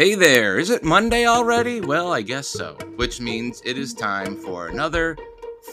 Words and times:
Hey 0.00 0.14
there, 0.14 0.58
is 0.58 0.70
it 0.70 0.82
Monday 0.82 1.26
already? 1.26 1.82
Well, 1.82 2.10
I 2.10 2.22
guess 2.22 2.48
so, 2.48 2.72
which 2.96 3.20
means 3.20 3.60
it 3.66 3.76
is 3.76 3.92
time 3.92 4.34
for 4.34 4.68
another 4.68 5.18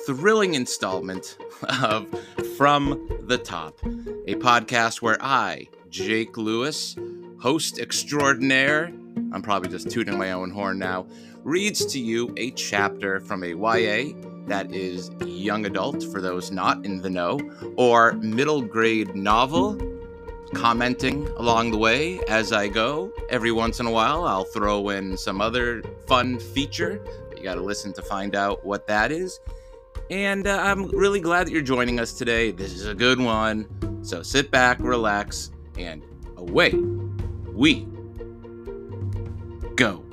thrilling 0.05 0.53
installment 0.53 1.37
of 1.81 2.09
From 2.57 3.07
the 3.21 3.37
Top, 3.37 3.79
a 3.85 4.35
podcast 4.35 5.01
where 5.01 5.17
I, 5.21 5.69
Jake 5.89 6.35
Lewis, 6.35 6.97
host 7.39 7.79
extraordinaire, 7.79 8.91
I'm 9.31 9.41
probably 9.41 9.69
just 9.69 9.89
tooting 9.89 10.17
my 10.17 10.33
own 10.33 10.51
horn 10.51 10.77
now, 10.77 11.07
reads 11.45 11.85
to 11.85 11.99
you 12.01 12.33
a 12.35 12.51
chapter 12.51 13.21
from 13.21 13.43
a 13.43 13.53
YA 13.53 14.11
that 14.47 14.69
is 14.73 15.09
young 15.25 15.65
adult 15.65 16.03
for 16.03 16.19
those 16.19 16.51
not 16.51 16.83
in 16.83 17.01
the 17.01 17.09
know, 17.09 17.39
or 17.77 18.11
middle 18.15 18.61
grade 18.61 19.15
novel 19.15 19.79
commenting 20.57 21.27
along 21.37 21.69
the 21.69 21.77
way 21.77 22.19
as 22.27 22.51
I 22.51 22.67
go. 22.67 23.11
Every 23.29 23.51
once 23.51 23.79
in 23.79 23.85
a 23.85 23.91
while, 23.91 24.25
I'll 24.25 24.43
throw 24.43 24.89
in 24.89 25.15
some 25.15 25.39
other 25.39 25.83
fun 26.07 26.39
feature. 26.39 26.99
You 27.35 27.43
got 27.43 27.55
to 27.55 27.61
listen 27.61 27.93
to 27.93 28.01
find 28.01 28.35
out 28.35 28.65
what 28.65 28.87
that 28.87 29.11
is. 29.11 29.39
And 30.09 30.47
uh, 30.47 30.57
I'm 30.57 30.87
really 30.87 31.19
glad 31.19 31.45
that 31.45 31.51
you're 31.51 31.61
joining 31.61 31.99
us 31.99 32.13
today. 32.13 32.49
This 32.49 32.73
is 32.73 32.87
a 32.87 32.95
good 32.95 33.19
one. 33.19 33.67
So 34.03 34.23
sit 34.23 34.49
back, 34.49 34.79
relax, 34.79 35.51
and 35.77 36.01
away 36.37 36.71
we 37.53 37.87
go. 39.75 40.03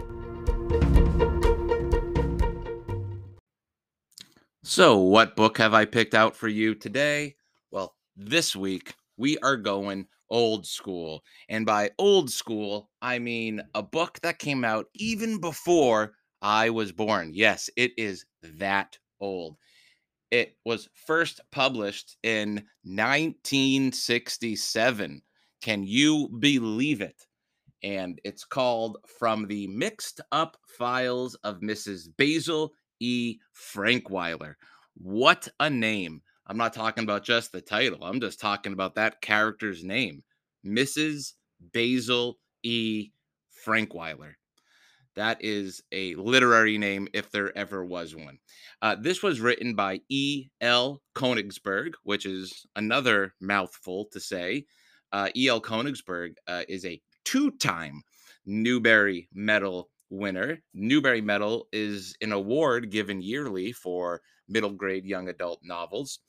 So, 4.62 4.98
what 4.98 5.36
book 5.36 5.56
have 5.58 5.72
I 5.72 5.86
picked 5.86 6.14
out 6.14 6.36
for 6.36 6.48
you 6.48 6.74
today? 6.74 7.36
Well, 7.70 7.94
this 8.16 8.54
week 8.54 8.94
we 9.16 9.38
are 9.38 9.56
going 9.56 10.06
old 10.34 10.66
school. 10.66 11.24
And 11.48 11.64
by 11.64 11.92
old 11.96 12.28
school, 12.28 12.90
I 13.00 13.20
mean 13.20 13.62
a 13.72 13.84
book 13.84 14.18
that 14.22 14.40
came 14.40 14.64
out 14.64 14.86
even 14.94 15.40
before 15.40 16.14
I 16.42 16.70
was 16.70 16.90
born. 16.90 17.30
Yes, 17.32 17.70
it 17.76 17.92
is 17.96 18.26
that 18.42 18.98
old. 19.20 19.58
It 20.32 20.56
was 20.64 20.88
first 21.06 21.40
published 21.52 22.16
in 22.24 22.64
1967. 22.82 25.22
Can 25.62 25.84
you 25.84 26.28
believe 26.40 27.00
it? 27.00 27.28
And 27.84 28.20
it's 28.24 28.44
called 28.44 28.98
From 29.20 29.46
the 29.46 29.68
Mixed 29.68 30.20
Up 30.32 30.56
Files 30.66 31.36
of 31.44 31.60
Mrs. 31.60 32.08
Basil 32.18 32.72
E. 32.98 33.38
Frankweiler. 33.54 34.54
What 34.96 35.46
a 35.60 35.70
name! 35.70 36.22
I'm 36.46 36.56
not 36.56 36.74
talking 36.74 37.04
about 37.04 37.24
just 37.24 37.52
the 37.52 37.60
title. 37.60 38.04
I'm 38.04 38.20
just 38.20 38.40
talking 38.40 38.72
about 38.72 38.94
that 38.96 39.20
character's 39.20 39.82
name, 39.82 40.22
Mrs. 40.64 41.32
Basil 41.72 42.38
E. 42.62 43.10
Frankweiler. 43.66 44.34
That 45.16 45.42
is 45.42 45.82
a 45.92 46.14
literary 46.16 46.76
name 46.76 47.08
if 47.14 47.30
there 47.30 47.56
ever 47.56 47.84
was 47.84 48.16
one. 48.16 48.38
Uh, 48.82 48.96
this 49.00 49.22
was 49.22 49.40
written 49.40 49.74
by 49.74 50.00
E. 50.08 50.48
L. 50.60 51.00
Konigsburg, 51.14 51.92
which 52.02 52.26
is 52.26 52.66
another 52.76 53.34
mouthful 53.40 54.06
to 54.06 54.20
say. 54.20 54.66
Uh, 55.12 55.28
E. 55.36 55.48
L. 55.48 55.60
Konigsburg 55.60 56.34
uh, 56.48 56.62
is 56.68 56.84
a 56.84 57.00
two 57.24 57.52
time 57.52 58.02
Newbery 58.44 59.28
Medal 59.32 59.88
winner. 60.10 60.58
Newbery 60.72 61.20
Medal 61.20 61.68
is 61.72 62.16
an 62.20 62.32
award 62.32 62.90
given 62.90 63.22
yearly 63.22 63.72
for 63.72 64.20
middle 64.48 64.72
grade 64.72 65.04
young 65.04 65.28
adult 65.28 65.60
novels. 65.62 66.20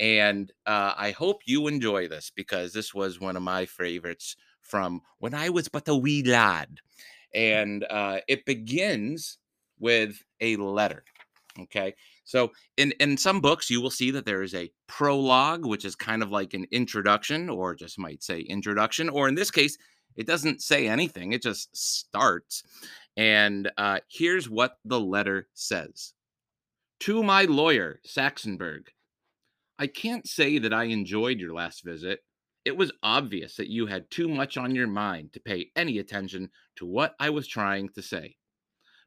And 0.00 0.50
uh, 0.66 0.94
I 0.96 1.12
hope 1.12 1.42
you 1.44 1.68
enjoy 1.68 2.08
this 2.08 2.32
because 2.34 2.72
this 2.72 2.92
was 2.92 3.20
one 3.20 3.36
of 3.36 3.42
my 3.42 3.66
favorites 3.66 4.36
from 4.60 5.02
when 5.18 5.34
I 5.34 5.50
was 5.50 5.68
but 5.68 5.88
a 5.88 5.94
wee 5.94 6.22
lad. 6.22 6.78
And 7.34 7.84
uh, 7.88 8.18
it 8.28 8.44
begins 8.44 9.38
with 9.78 10.22
a 10.40 10.56
letter. 10.56 11.04
Okay. 11.60 11.94
So 12.24 12.52
in, 12.76 12.92
in 12.92 13.16
some 13.16 13.40
books, 13.40 13.68
you 13.68 13.80
will 13.80 13.90
see 13.90 14.10
that 14.12 14.24
there 14.24 14.42
is 14.42 14.54
a 14.54 14.72
prologue, 14.86 15.66
which 15.66 15.84
is 15.84 15.94
kind 15.94 16.22
of 16.22 16.30
like 16.30 16.54
an 16.54 16.66
introduction, 16.70 17.50
or 17.50 17.74
just 17.74 17.98
might 17.98 18.22
say 18.22 18.40
introduction. 18.40 19.08
Or 19.08 19.28
in 19.28 19.34
this 19.34 19.50
case, 19.50 19.76
it 20.16 20.26
doesn't 20.26 20.62
say 20.62 20.88
anything, 20.88 21.32
it 21.32 21.42
just 21.42 21.74
starts. 21.76 22.62
And 23.16 23.70
uh, 23.76 24.00
here's 24.08 24.48
what 24.48 24.78
the 24.84 25.00
letter 25.00 25.48
says 25.54 26.14
To 27.00 27.22
my 27.22 27.44
lawyer, 27.44 28.00
Saxonberg, 28.06 28.88
I 29.78 29.86
can't 29.86 30.26
say 30.26 30.58
that 30.58 30.72
I 30.72 30.84
enjoyed 30.84 31.38
your 31.38 31.54
last 31.54 31.84
visit. 31.84 32.20
It 32.64 32.76
was 32.76 32.92
obvious 33.02 33.56
that 33.56 33.70
you 33.70 33.86
had 33.86 34.10
too 34.10 34.28
much 34.28 34.56
on 34.56 34.74
your 34.74 34.86
mind 34.86 35.32
to 35.32 35.40
pay 35.40 35.70
any 35.74 35.98
attention 35.98 36.50
to 36.76 36.86
what 36.86 37.14
I 37.18 37.30
was 37.30 37.48
trying 37.48 37.88
to 37.90 38.02
say. 38.02 38.36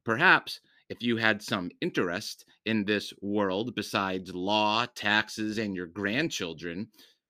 Perhaps 0.04 0.60
if 0.90 1.02
you 1.02 1.18
had 1.18 1.42
some 1.42 1.72
interest 1.82 2.46
in 2.66 2.86
this 2.86 3.14
world 3.22 3.74
besides 3.76 4.36
law, 4.36 4.86
taxes, 4.94 5.58
and 5.58 5.76
your 5.76 5.88
grandchildren, 5.88 6.90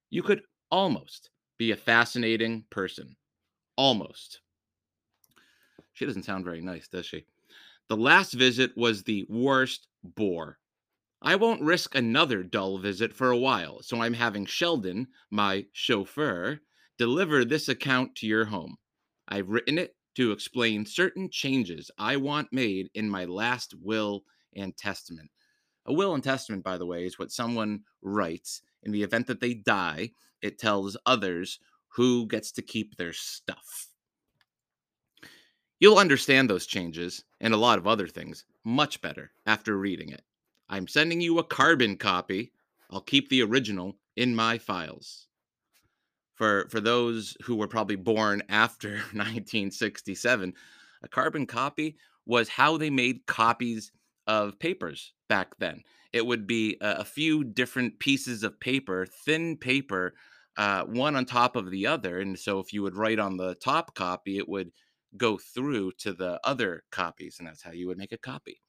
you 0.09 0.23
could 0.23 0.41
almost 0.71 1.29
be 1.57 1.71
a 1.71 1.77
fascinating 1.77 2.65
person. 2.69 3.15
Almost. 3.77 4.41
She 5.95 6.05
doesn't 6.05 6.23
sound 6.23 6.43
very 6.43 6.61
nice, 6.61 6.89
does 6.89 7.05
she? 7.05 7.25
The 7.87 7.95
last 7.95 8.33
visit 8.33 8.75
was 8.75 9.03
the 9.03 9.25
worst 9.29 9.87
bore. 10.03 10.59
I 11.21 11.37
won't 11.37 11.61
risk 11.61 11.95
another 11.95 12.43
dull 12.43 12.77
visit 12.77 13.13
for 13.13 13.31
a 13.31 13.37
while, 13.37 13.81
so 13.81 14.01
I'm 14.01 14.13
having 14.13 14.45
Sheldon, 14.45 15.07
my 15.31 15.67
chauffeur, 15.71 16.59
deliver 16.97 17.45
this 17.45 17.69
account 17.69 18.13
to 18.15 18.27
your 18.27 18.45
home. 18.45 18.75
I've 19.29 19.47
written 19.47 19.77
it 19.77 19.95
to 20.15 20.33
explain 20.33 20.85
certain 20.85 21.29
changes 21.29 21.89
I 21.97 22.17
want 22.17 22.51
made 22.51 22.89
in 22.93 23.09
my 23.09 23.23
last 23.23 23.73
will 23.81 24.25
and 24.53 24.75
testament. 24.75 25.31
A 25.85 25.93
will 25.93 26.13
and 26.13 26.23
testament, 26.23 26.63
by 26.63 26.77
the 26.77 26.85
way, 26.85 27.05
is 27.05 27.17
what 27.17 27.31
someone 27.31 27.83
writes 28.01 28.61
in 28.83 28.91
the 28.91 29.03
event 29.03 29.27
that 29.27 29.39
they 29.39 29.53
die. 29.53 30.11
It 30.41 30.59
tells 30.59 30.97
others 31.05 31.59
who 31.87 32.27
gets 32.27 32.51
to 32.51 32.61
keep 32.61 32.97
their 32.97 33.13
stuff. 33.13 33.87
You'll 35.79 35.97
understand 35.97 36.49
those 36.49 36.65
changes 36.65 37.23
and 37.41 37.53
a 37.53 37.57
lot 37.57 37.77
of 37.77 37.87
other 37.87 38.07
things 38.07 38.45
much 38.63 39.01
better 39.01 39.31
after 39.45 39.77
reading 39.77 40.09
it. 40.09 40.21
I'm 40.69 40.87
sending 40.87 41.21
you 41.21 41.37
a 41.37 41.43
carbon 41.43 41.97
copy. 41.97 42.51
I'll 42.89 43.01
keep 43.01 43.29
the 43.29 43.43
original 43.43 43.97
in 44.15 44.35
my 44.35 44.57
files. 44.57 45.27
For 46.35 46.67
for 46.69 46.79
those 46.79 47.37
who 47.43 47.55
were 47.55 47.67
probably 47.67 47.95
born 47.95 48.41
after 48.49 48.89
1967, 49.13 50.53
a 51.03 51.07
carbon 51.07 51.45
copy 51.45 51.97
was 52.25 52.49
how 52.49 52.77
they 52.77 52.89
made 52.89 53.25
copies 53.27 53.91
of 54.27 54.57
papers 54.59 55.13
back 55.29 55.57
then. 55.59 55.83
It 56.11 56.25
would 56.25 56.47
be 56.47 56.77
a, 56.81 56.99
a 56.99 57.05
few 57.05 57.43
different 57.43 57.99
pieces 57.99 58.43
of 58.43 58.59
paper, 58.59 59.05
thin 59.05 59.57
paper, 59.57 60.15
uh, 60.57 60.83
one 60.85 61.15
on 61.15 61.25
top 61.25 61.55
of 61.55 61.69
the 61.69 61.85
other. 61.85 62.19
And 62.19 62.39
so 62.39 62.59
if 62.59 62.73
you 62.73 62.81
would 62.81 62.95
write 62.95 63.19
on 63.19 63.37
the 63.37 63.55
top 63.55 63.93
copy, 63.93 64.37
it 64.37 64.49
would 64.49 64.71
go 65.17 65.37
through 65.37 65.93
to 65.99 66.13
the 66.13 66.39
other 66.43 66.83
copies, 66.91 67.37
and 67.39 67.47
that's 67.47 67.63
how 67.63 67.71
you 67.71 67.87
would 67.87 67.97
make 67.97 68.11
a 68.11 68.17
copy. 68.17 68.61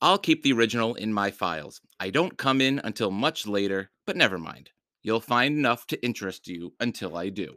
I'll 0.00 0.18
keep 0.18 0.42
the 0.42 0.52
original 0.52 0.94
in 0.94 1.12
my 1.12 1.30
files. 1.30 1.80
I 1.98 2.10
don't 2.10 2.36
come 2.36 2.60
in 2.60 2.80
until 2.84 3.10
much 3.10 3.46
later, 3.46 3.90
but 4.06 4.16
never 4.16 4.38
mind. 4.38 4.70
You'll 5.02 5.20
find 5.20 5.56
enough 5.56 5.86
to 5.86 6.04
interest 6.04 6.48
you 6.48 6.74
until 6.80 7.16
I 7.16 7.30
do. 7.30 7.56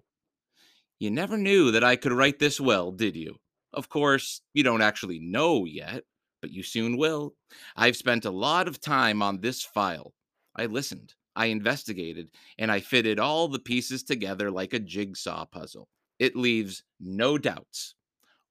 You 0.99 1.11
never 1.11 1.37
knew 1.37 1.71
that 1.71 1.83
I 1.83 1.95
could 1.95 2.11
write 2.11 2.39
this 2.39 2.59
well, 2.59 2.91
did 2.91 3.15
you? 3.15 3.37
Of 3.73 3.89
course, 3.89 4.41
you 4.53 4.63
don't 4.63 4.81
actually 4.81 5.19
know 5.19 5.65
yet, 5.65 6.03
but 6.41 6.51
you 6.51 6.63
soon 6.63 6.97
will. 6.97 7.35
I've 7.75 7.95
spent 7.95 8.25
a 8.25 8.31
lot 8.31 8.67
of 8.67 8.79
time 8.79 9.21
on 9.21 9.41
this 9.41 9.63
file. 9.63 10.13
I 10.55 10.65
listened, 10.65 11.13
I 11.35 11.47
investigated, 11.47 12.31
and 12.57 12.71
I 12.71 12.79
fitted 12.79 13.19
all 13.19 13.47
the 13.47 13.59
pieces 13.59 14.03
together 14.03 14.49
like 14.51 14.73
a 14.73 14.79
jigsaw 14.79 15.45
puzzle. 15.45 15.87
It 16.19 16.35
leaves 16.35 16.83
no 16.99 17.37
doubts. 17.37 17.95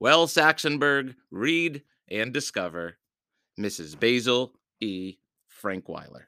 Well, 0.01 0.27
Saxonberg, 0.27 1.15
read 1.31 1.83
and 2.11 2.33
discover 2.33 2.99
Mrs. 3.59 3.99
Basil 3.99 4.55
E. 4.81 5.17
Frankweiler. 5.63 6.25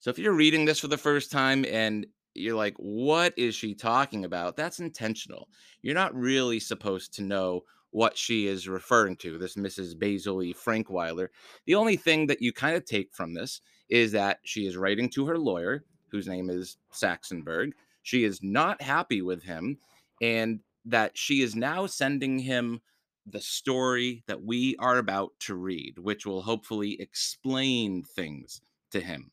So 0.00 0.10
if 0.10 0.18
you're 0.18 0.32
reading 0.32 0.64
this 0.64 0.80
for 0.80 0.88
the 0.88 0.96
first 0.96 1.30
time 1.30 1.64
and 1.64 2.06
you're 2.34 2.56
like, 2.56 2.74
what 2.76 3.34
is 3.36 3.54
she 3.54 3.74
talking 3.74 4.24
about? 4.24 4.56
That's 4.56 4.80
intentional. 4.80 5.48
You're 5.82 5.94
not 5.94 6.14
really 6.14 6.60
supposed 6.60 7.14
to 7.14 7.22
know 7.22 7.62
what 7.90 8.16
she 8.16 8.46
is 8.46 8.68
referring 8.68 9.16
to, 9.16 9.38
this 9.38 9.56
Mrs. 9.56 9.98
Basil 9.98 10.42
E. 10.42 10.54
Frankweiler. 10.54 11.28
The 11.66 11.74
only 11.74 11.96
thing 11.96 12.26
that 12.26 12.42
you 12.42 12.52
kind 12.52 12.76
of 12.76 12.84
take 12.84 13.12
from 13.12 13.34
this 13.34 13.60
is 13.88 14.12
that 14.12 14.40
she 14.44 14.66
is 14.66 14.76
writing 14.76 15.08
to 15.10 15.26
her 15.26 15.38
lawyer, 15.38 15.84
whose 16.10 16.28
name 16.28 16.50
is 16.50 16.76
Saxonberg. 16.92 17.72
She 18.02 18.24
is 18.24 18.42
not 18.42 18.82
happy 18.82 19.20
with 19.22 19.42
him 19.42 19.78
and 20.20 20.60
that 20.84 21.16
she 21.16 21.42
is 21.42 21.54
now 21.54 21.86
sending 21.86 22.38
him 22.38 22.80
the 23.26 23.40
story 23.40 24.24
that 24.26 24.42
we 24.42 24.74
are 24.78 24.98
about 24.98 25.32
to 25.40 25.54
read, 25.54 25.98
which 25.98 26.24
will 26.24 26.42
hopefully 26.42 27.00
explain 27.00 28.02
things 28.02 28.60
to 28.90 29.00
him. 29.00 29.30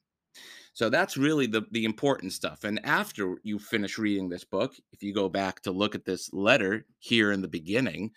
So 0.73 0.89
that's 0.89 1.15
really 1.15 1.47
the 1.47 1.65
the 1.71 1.85
important 1.85 2.33
stuff. 2.33 2.65
And 2.65 2.85
after 2.85 3.37
you 3.43 3.59
finish 3.59 3.97
reading 3.97 4.27
this 4.27 4.43
book, 4.43 4.75
if 4.91 5.01
you 5.01 5.13
go 5.13 5.29
back 5.29 5.61
to 5.61 5.71
look 5.71 5.95
at 5.95 6.03
this 6.03 6.33
letter 6.33 6.85
here 6.99 7.31
in 7.31 7.41
the 7.41 7.47
beginning, 7.47 8.11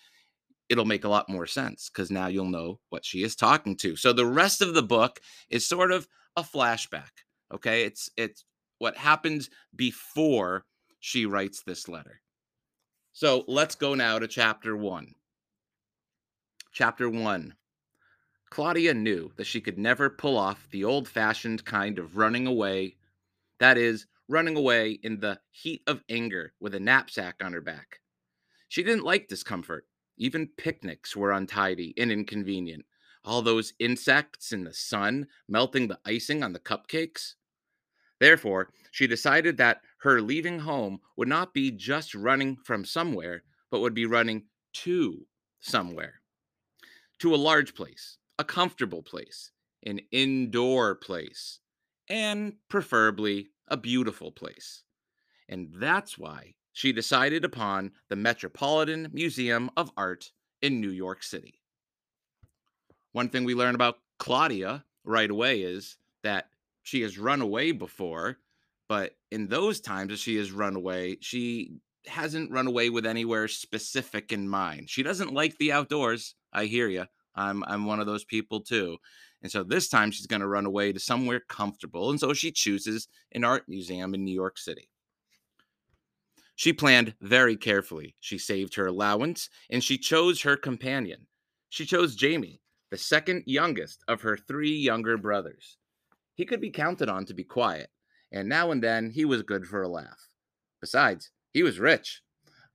it'll 0.68 0.84
make 0.84 1.04
a 1.04 1.08
lot 1.08 1.28
more 1.28 1.46
sense 1.46 1.88
because 1.88 2.10
now 2.10 2.26
you'll 2.26 2.46
know 2.46 2.80
what 2.90 3.04
she 3.04 3.22
is 3.22 3.36
talking 3.36 3.76
to. 3.76 3.94
So 3.94 4.12
the 4.12 4.26
rest 4.26 4.60
of 4.60 4.74
the 4.74 4.82
book 4.82 5.20
is 5.48 5.68
sort 5.68 5.92
of 5.92 6.08
a 6.36 6.42
flashback. 6.42 7.22
Okay. 7.54 7.84
It's 7.84 8.10
it's 8.16 8.44
what 8.78 8.96
happens 8.96 9.50
before 9.76 10.64
she 10.98 11.26
writes 11.26 11.62
this 11.62 11.88
letter. 11.88 12.20
So 13.18 13.42
let's 13.48 13.74
go 13.74 13.94
now 13.94 14.20
to 14.20 14.28
chapter 14.28 14.76
one. 14.76 15.16
Chapter 16.70 17.10
one. 17.10 17.54
Claudia 18.48 18.94
knew 18.94 19.32
that 19.34 19.48
she 19.48 19.60
could 19.60 19.76
never 19.76 20.08
pull 20.08 20.38
off 20.38 20.68
the 20.70 20.84
old 20.84 21.08
fashioned 21.08 21.64
kind 21.64 21.98
of 21.98 22.16
running 22.16 22.46
away, 22.46 22.94
that 23.58 23.76
is, 23.76 24.06
running 24.28 24.56
away 24.56 25.00
in 25.02 25.18
the 25.18 25.40
heat 25.50 25.82
of 25.88 26.04
anger 26.08 26.52
with 26.60 26.76
a 26.76 26.78
knapsack 26.78 27.42
on 27.42 27.52
her 27.52 27.60
back. 27.60 27.98
She 28.68 28.84
didn't 28.84 29.02
like 29.02 29.26
discomfort. 29.26 29.88
Even 30.16 30.50
picnics 30.56 31.16
were 31.16 31.32
untidy 31.32 31.94
and 31.98 32.12
inconvenient. 32.12 32.84
All 33.24 33.42
those 33.42 33.72
insects 33.80 34.52
in 34.52 34.62
the 34.62 34.72
sun 34.72 35.26
melting 35.48 35.88
the 35.88 35.98
icing 36.06 36.44
on 36.44 36.52
the 36.52 36.60
cupcakes. 36.60 37.34
Therefore, 38.20 38.70
she 38.90 39.06
decided 39.06 39.56
that 39.56 39.80
her 39.98 40.20
leaving 40.20 40.60
home 40.60 41.00
would 41.16 41.28
not 41.28 41.54
be 41.54 41.70
just 41.70 42.14
running 42.14 42.56
from 42.64 42.84
somewhere, 42.84 43.42
but 43.70 43.80
would 43.80 43.94
be 43.94 44.06
running 44.06 44.44
to 44.72 45.26
somewhere. 45.60 46.20
To 47.20 47.34
a 47.34 47.36
large 47.36 47.74
place, 47.74 48.18
a 48.38 48.44
comfortable 48.44 49.02
place, 49.02 49.50
an 49.84 50.00
indoor 50.10 50.94
place, 50.94 51.60
and 52.08 52.54
preferably 52.68 53.48
a 53.68 53.76
beautiful 53.76 54.32
place. 54.32 54.82
And 55.48 55.72
that's 55.76 56.18
why 56.18 56.54
she 56.72 56.92
decided 56.92 57.44
upon 57.44 57.92
the 58.08 58.16
Metropolitan 58.16 59.08
Museum 59.12 59.70
of 59.76 59.90
Art 59.96 60.30
in 60.62 60.80
New 60.80 60.90
York 60.90 61.22
City. 61.22 61.60
One 63.12 63.28
thing 63.28 63.44
we 63.44 63.54
learn 63.54 63.74
about 63.74 63.98
Claudia 64.18 64.84
right 65.04 65.30
away 65.30 65.62
is 65.62 65.96
that 66.22 66.50
she 66.88 67.02
has 67.02 67.18
run 67.18 67.42
away 67.42 67.72
before, 67.72 68.38
but 68.88 69.12
in 69.30 69.46
those 69.46 69.78
times 69.78 70.08
that 70.08 70.18
she 70.18 70.36
has 70.36 70.50
run 70.50 70.74
away, 70.74 71.18
she 71.20 71.72
hasn't 72.06 72.50
run 72.50 72.66
away 72.66 72.88
with 72.88 73.04
anywhere 73.04 73.46
specific 73.46 74.32
in 74.32 74.48
mind. 74.48 74.88
She 74.88 75.02
doesn't 75.02 75.34
like 75.34 75.58
the 75.58 75.70
outdoors. 75.70 76.34
I 76.50 76.64
hear 76.64 76.88
you. 76.88 77.04
I'm 77.34 77.62
I'm 77.64 77.84
one 77.84 78.00
of 78.00 78.06
those 78.06 78.24
people 78.24 78.62
too. 78.62 78.96
And 79.42 79.52
so 79.52 79.62
this 79.62 79.90
time 79.90 80.10
she's 80.10 80.26
going 80.26 80.40
to 80.40 80.48
run 80.48 80.64
away 80.64 80.92
to 80.92 80.98
somewhere 80.98 81.40
comfortable, 81.40 82.08
and 82.08 82.18
so 82.18 82.32
she 82.32 82.50
chooses 82.50 83.06
an 83.32 83.44
art 83.44 83.68
museum 83.68 84.14
in 84.14 84.24
New 84.24 84.34
York 84.34 84.56
City. 84.56 84.88
She 86.56 86.72
planned 86.72 87.14
very 87.20 87.54
carefully. 87.54 88.16
She 88.20 88.38
saved 88.38 88.74
her 88.76 88.86
allowance 88.86 89.50
and 89.70 89.84
she 89.84 89.96
chose 89.98 90.40
her 90.40 90.56
companion. 90.56 91.26
She 91.68 91.84
chose 91.84 92.16
Jamie, 92.16 92.62
the 92.90 92.96
second 92.96 93.44
youngest 93.46 94.02
of 94.08 94.22
her 94.22 94.36
three 94.36 94.74
younger 94.74 95.16
brothers. 95.16 95.76
He 96.38 96.46
could 96.46 96.60
be 96.60 96.70
counted 96.70 97.08
on 97.08 97.26
to 97.26 97.34
be 97.34 97.42
quiet, 97.42 97.90
and 98.30 98.48
now 98.48 98.70
and 98.70 98.80
then 98.80 99.10
he 99.10 99.24
was 99.24 99.42
good 99.42 99.66
for 99.66 99.82
a 99.82 99.88
laugh. 99.88 100.28
Besides, 100.80 101.32
he 101.50 101.64
was 101.64 101.80
rich. 101.80 102.22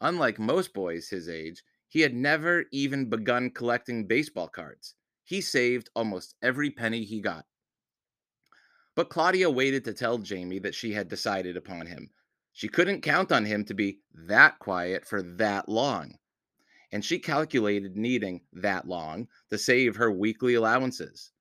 Unlike 0.01 0.38
most 0.38 0.74
boys 0.74 1.07
his 1.07 1.30
age, 1.30 1.63
he 1.88 2.01
had 2.01 2.13
never 2.13 2.65
even 2.74 3.10
begun 3.10 3.51
collecting 3.51 4.06
baseball 4.06 4.50
cards. 4.50 4.95
He 5.24 5.39
saved 5.39 5.89
almost 5.95 6.36
every 6.42 6.71
penny 6.71 7.06
he 7.06 7.21
got. 7.21 7.45
But 8.95 9.10
Claudia 9.10 9.50
waited 9.50 9.86
to 9.86 9.94
tell 9.94 10.18
Jamie 10.18 10.60
that 10.60 10.75
she 10.75 10.92
had 10.92 11.07
decided 11.07 11.56
upon 11.56 11.88
him. 11.88 12.10
She 12.51 12.68
couldn't 12.68 13.00
count 13.00 13.31
on 13.31 13.45
him 13.45 13.63
to 13.63 13.74
be 13.74 14.01
that 14.13 14.60
quiet 14.60 15.07
for 15.07 15.24
that 15.38 15.69
long. 15.69 16.19
And 16.92 17.06
she 17.06 17.18
calculated 17.18 17.95
needing 17.95 18.42
that 18.51 18.89
long 18.89 19.30
to 19.51 19.57
save 19.57 19.95
her 19.95 20.12
weekly 20.12 20.56
allowances. 20.56 21.31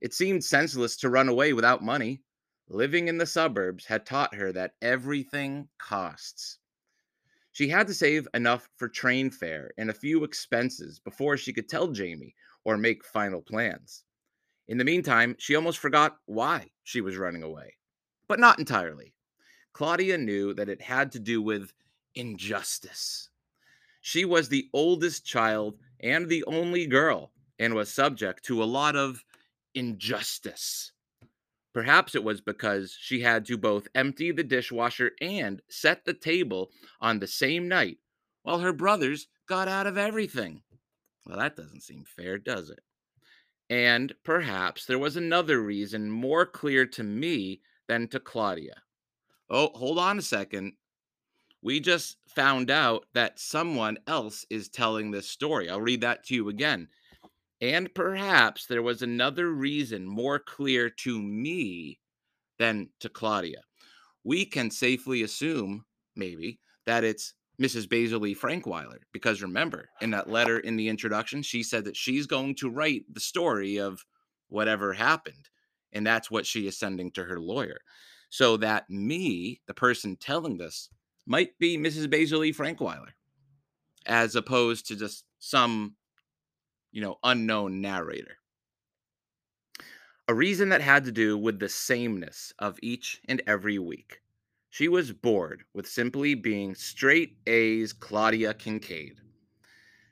It 0.00 0.14
seemed 0.14 0.44
senseless 0.44 0.96
to 0.96 1.10
run 1.10 1.28
away 1.28 1.52
without 1.52 1.82
money. 1.82 2.22
Living 2.68 3.08
in 3.08 3.18
the 3.18 3.26
suburbs 3.26 3.86
had 3.86 4.04
taught 4.04 4.34
her 4.34 4.52
that 4.52 4.74
everything 4.82 5.68
costs. 5.78 6.58
She 7.52 7.68
had 7.68 7.86
to 7.88 7.94
save 7.94 8.28
enough 8.34 8.68
for 8.76 8.88
train 8.88 9.30
fare 9.30 9.72
and 9.76 9.90
a 9.90 9.94
few 9.94 10.22
expenses 10.22 11.00
before 11.00 11.36
she 11.36 11.52
could 11.52 11.68
tell 11.68 11.88
Jamie 11.88 12.34
or 12.64 12.76
make 12.76 13.04
final 13.04 13.42
plans. 13.42 14.04
In 14.68 14.78
the 14.78 14.84
meantime, 14.84 15.34
she 15.38 15.56
almost 15.56 15.78
forgot 15.78 16.18
why 16.26 16.70
she 16.84 17.00
was 17.00 17.16
running 17.16 17.42
away. 17.42 17.76
But 18.28 18.38
not 18.38 18.58
entirely. 18.58 19.14
Claudia 19.72 20.18
knew 20.18 20.54
that 20.54 20.68
it 20.68 20.82
had 20.82 21.10
to 21.12 21.18
do 21.18 21.40
with 21.40 21.72
injustice. 22.14 23.30
She 24.02 24.24
was 24.24 24.48
the 24.48 24.68
oldest 24.72 25.24
child 25.24 25.78
and 26.00 26.28
the 26.28 26.44
only 26.44 26.86
girl 26.86 27.32
and 27.58 27.74
was 27.74 27.92
subject 27.92 28.44
to 28.44 28.62
a 28.62 28.64
lot 28.64 28.94
of 28.94 29.24
injustice. 29.78 30.92
Perhaps 31.72 32.14
it 32.14 32.24
was 32.24 32.40
because 32.40 32.96
she 32.98 33.20
had 33.20 33.44
to 33.46 33.56
both 33.56 33.88
empty 33.94 34.32
the 34.32 34.42
dishwasher 34.42 35.12
and 35.20 35.62
set 35.68 36.04
the 36.04 36.14
table 36.14 36.70
on 37.00 37.20
the 37.20 37.26
same 37.26 37.68
night 37.68 37.98
while 38.42 38.58
her 38.58 38.72
brothers 38.72 39.28
got 39.46 39.68
out 39.68 39.86
of 39.86 39.96
everything. 39.96 40.62
Well, 41.24 41.38
that 41.38 41.56
doesn't 41.56 41.82
seem 41.82 42.04
fair, 42.04 42.38
does 42.38 42.70
it? 42.70 42.80
And 43.70 44.14
perhaps 44.24 44.86
there 44.86 44.98
was 44.98 45.16
another 45.16 45.60
reason 45.60 46.10
more 46.10 46.46
clear 46.46 46.86
to 46.86 47.04
me 47.04 47.60
than 47.86 48.08
to 48.08 48.18
Claudia. 48.18 48.82
Oh, 49.50 49.70
hold 49.74 49.98
on 49.98 50.18
a 50.18 50.22
second. 50.22 50.72
We 51.62 51.80
just 51.80 52.16
found 52.26 52.70
out 52.70 53.06
that 53.14 53.38
someone 53.38 53.98
else 54.06 54.46
is 54.48 54.68
telling 54.68 55.10
this 55.10 55.28
story. 55.28 55.68
I'll 55.68 55.80
read 55.80 56.00
that 56.00 56.24
to 56.24 56.34
you 56.34 56.48
again. 56.48 56.88
And 57.60 57.92
perhaps 57.92 58.66
there 58.66 58.82
was 58.82 59.02
another 59.02 59.50
reason 59.50 60.06
more 60.06 60.38
clear 60.38 60.90
to 60.90 61.20
me 61.20 61.98
than 62.58 62.90
to 63.00 63.08
Claudia. 63.08 63.62
We 64.24 64.44
can 64.44 64.70
safely 64.70 65.22
assume, 65.22 65.84
maybe, 66.14 66.60
that 66.86 67.04
it's 67.04 67.34
Mrs. 67.60 67.88
Basil 67.88 68.24
E. 68.26 68.34
Frankweiler, 68.34 68.98
because 69.12 69.42
remember, 69.42 69.88
in 70.00 70.10
that 70.10 70.30
letter 70.30 70.60
in 70.60 70.76
the 70.76 70.88
introduction, 70.88 71.42
she 71.42 71.62
said 71.64 71.84
that 71.84 71.96
she's 71.96 72.26
going 72.26 72.54
to 72.56 72.70
write 72.70 73.02
the 73.12 73.20
story 73.20 73.78
of 73.78 74.04
whatever 74.48 74.92
happened. 74.92 75.48
And 75.92 76.06
that's 76.06 76.30
what 76.30 76.46
she 76.46 76.68
is 76.68 76.78
sending 76.78 77.10
to 77.12 77.24
her 77.24 77.40
lawyer. 77.40 77.78
So 78.30 78.56
that 78.58 78.88
me, 78.88 79.60
the 79.66 79.74
person 79.74 80.16
telling 80.16 80.58
this, 80.58 80.90
might 81.26 81.58
be 81.58 81.76
Mrs. 81.76 82.08
Basil 82.08 82.44
E. 82.44 82.52
Frankweiler, 82.52 83.10
as 84.06 84.36
opposed 84.36 84.86
to 84.86 84.96
just 84.96 85.24
some 85.38 85.94
you 86.92 87.00
know, 87.00 87.18
unknown 87.24 87.80
narrator. 87.80 88.38
A 90.28 90.34
reason 90.34 90.68
that 90.68 90.80
had 90.80 91.04
to 91.04 91.12
do 91.12 91.38
with 91.38 91.58
the 91.58 91.68
sameness 91.68 92.52
of 92.58 92.78
each 92.82 93.20
and 93.28 93.42
every 93.46 93.78
week. 93.78 94.20
She 94.70 94.88
was 94.88 95.12
bored 95.12 95.64
with 95.72 95.88
simply 95.88 96.34
being 96.34 96.74
straight 96.74 97.38
A's 97.46 97.92
Claudia 97.92 98.52
Kincaid. 98.52 99.20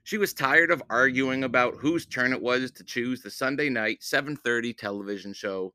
She 0.04 0.18
was 0.18 0.32
tired 0.32 0.70
of 0.70 0.82
arguing 0.88 1.44
about 1.44 1.76
whose 1.76 2.06
turn 2.06 2.32
it 2.32 2.40
was 2.40 2.70
to 2.72 2.84
choose 2.84 3.20
the 3.20 3.30
Sunday 3.30 3.68
night 3.68 4.02
7:30 4.02 4.72
television 4.72 5.32
show 5.32 5.74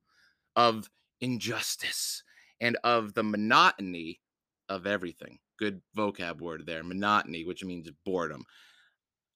of 0.56 0.90
injustice 1.20 2.24
and 2.60 2.78
of 2.84 3.14
the 3.14 3.24
monotony 3.24 4.22
of 4.70 4.88
everything. 4.88 5.40
Good 5.58 5.82
vocab 5.96 6.42
word 6.42 6.66
there, 6.66 6.84
monotony, 6.84 7.46
which 7.46 7.64
means 7.64 7.92
boredom. 8.06 8.46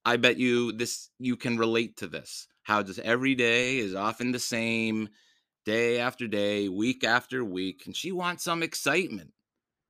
I 0.05 0.17
bet 0.17 0.37
you 0.37 0.71
this 0.71 1.09
you 1.19 1.35
can 1.35 1.57
relate 1.57 1.97
to 1.97 2.07
this. 2.07 2.47
How 2.63 2.83
just 2.83 2.99
every 2.99 3.35
day 3.35 3.77
is 3.79 3.95
often 3.95 4.31
the 4.31 4.39
same, 4.39 5.09
day 5.65 5.99
after 5.99 6.27
day, 6.27 6.69
week 6.69 7.03
after 7.03 7.43
week, 7.43 7.83
and 7.85 7.95
she 7.95 8.11
wants 8.11 8.43
some 8.43 8.63
excitement. 8.63 9.31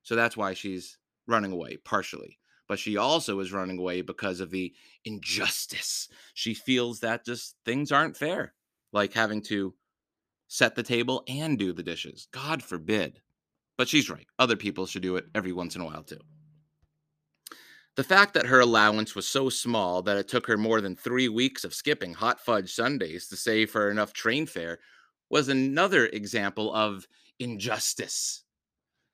So 0.04 0.16
that's 0.16 0.38
why 0.38 0.54
she's 0.54 0.98
running 1.28 1.52
away 1.52 1.78
partially. 1.78 2.40
But 2.68 2.80
she 2.80 2.98
also 2.98 3.40
is 3.40 3.52
running 3.52 3.78
away 3.78 4.02
because 4.02 4.40
of 4.40 4.50
the 4.50 4.74
injustice. 5.04 6.08
She 6.34 6.54
feels 6.54 7.02
that 7.02 7.26
just 7.26 7.56
things 7.64 7.92
aren't 7.92 8.18
fair, 8.18 8.54
like 8.92 9.14
having 9.14 9.42
to 9.44 9.76
set 10.48 10.76
the 10.76 10.84
table 10.84 11.24
and 11.28 11.60
do 11.60 11.74
the 11.74 11.84
dishes. 11.84 12.28
God 12.32 12.64
forbid. 12.64 13.22
But 13.78 13.88
she's 13.88 14.10
right. 14.10 14.28
Other 14.40 14.56
people 14.56 14.86
should 14.86 15.02
do 15.02 15.18
it 15.18 15.26
every 15.36 15.52
once 15.52 15.76
in 15.76 15.82
a 15.82 15.86
while 15.86 16.04
too. 16.04 16.20
The 17.96 18.04
fact 18.04 18.34
that 18.34 18.48
her 18.48 18.60
allowance 18.60 19.16
was 19.16 19.26
so 19.26 19.50
small 19.50 20.02
that 20.02 20.18
it 20.18 20.28
took 20.28 20.48
her 20.48 20.58
more 20.58 20.82
than 20.82 20.98
three 20.98 21.30
weeks 21.30 21.64
of 21.64 21.74
skipping 21.74 22.14
hot 22.14 22.42
fudge 22.42 22.74
sundaes 22.74 23.30
to 23.30 23.38
save 23.38 23.72
for 23.72 23.90
enough 23.90 24.12
train 24.12 24.46
fare 24.46 24.80
was 25.30 25.48
another 25.48 26.08
example 26.08 26.74
of 26.74 27.08
injustice. 27.40 28.44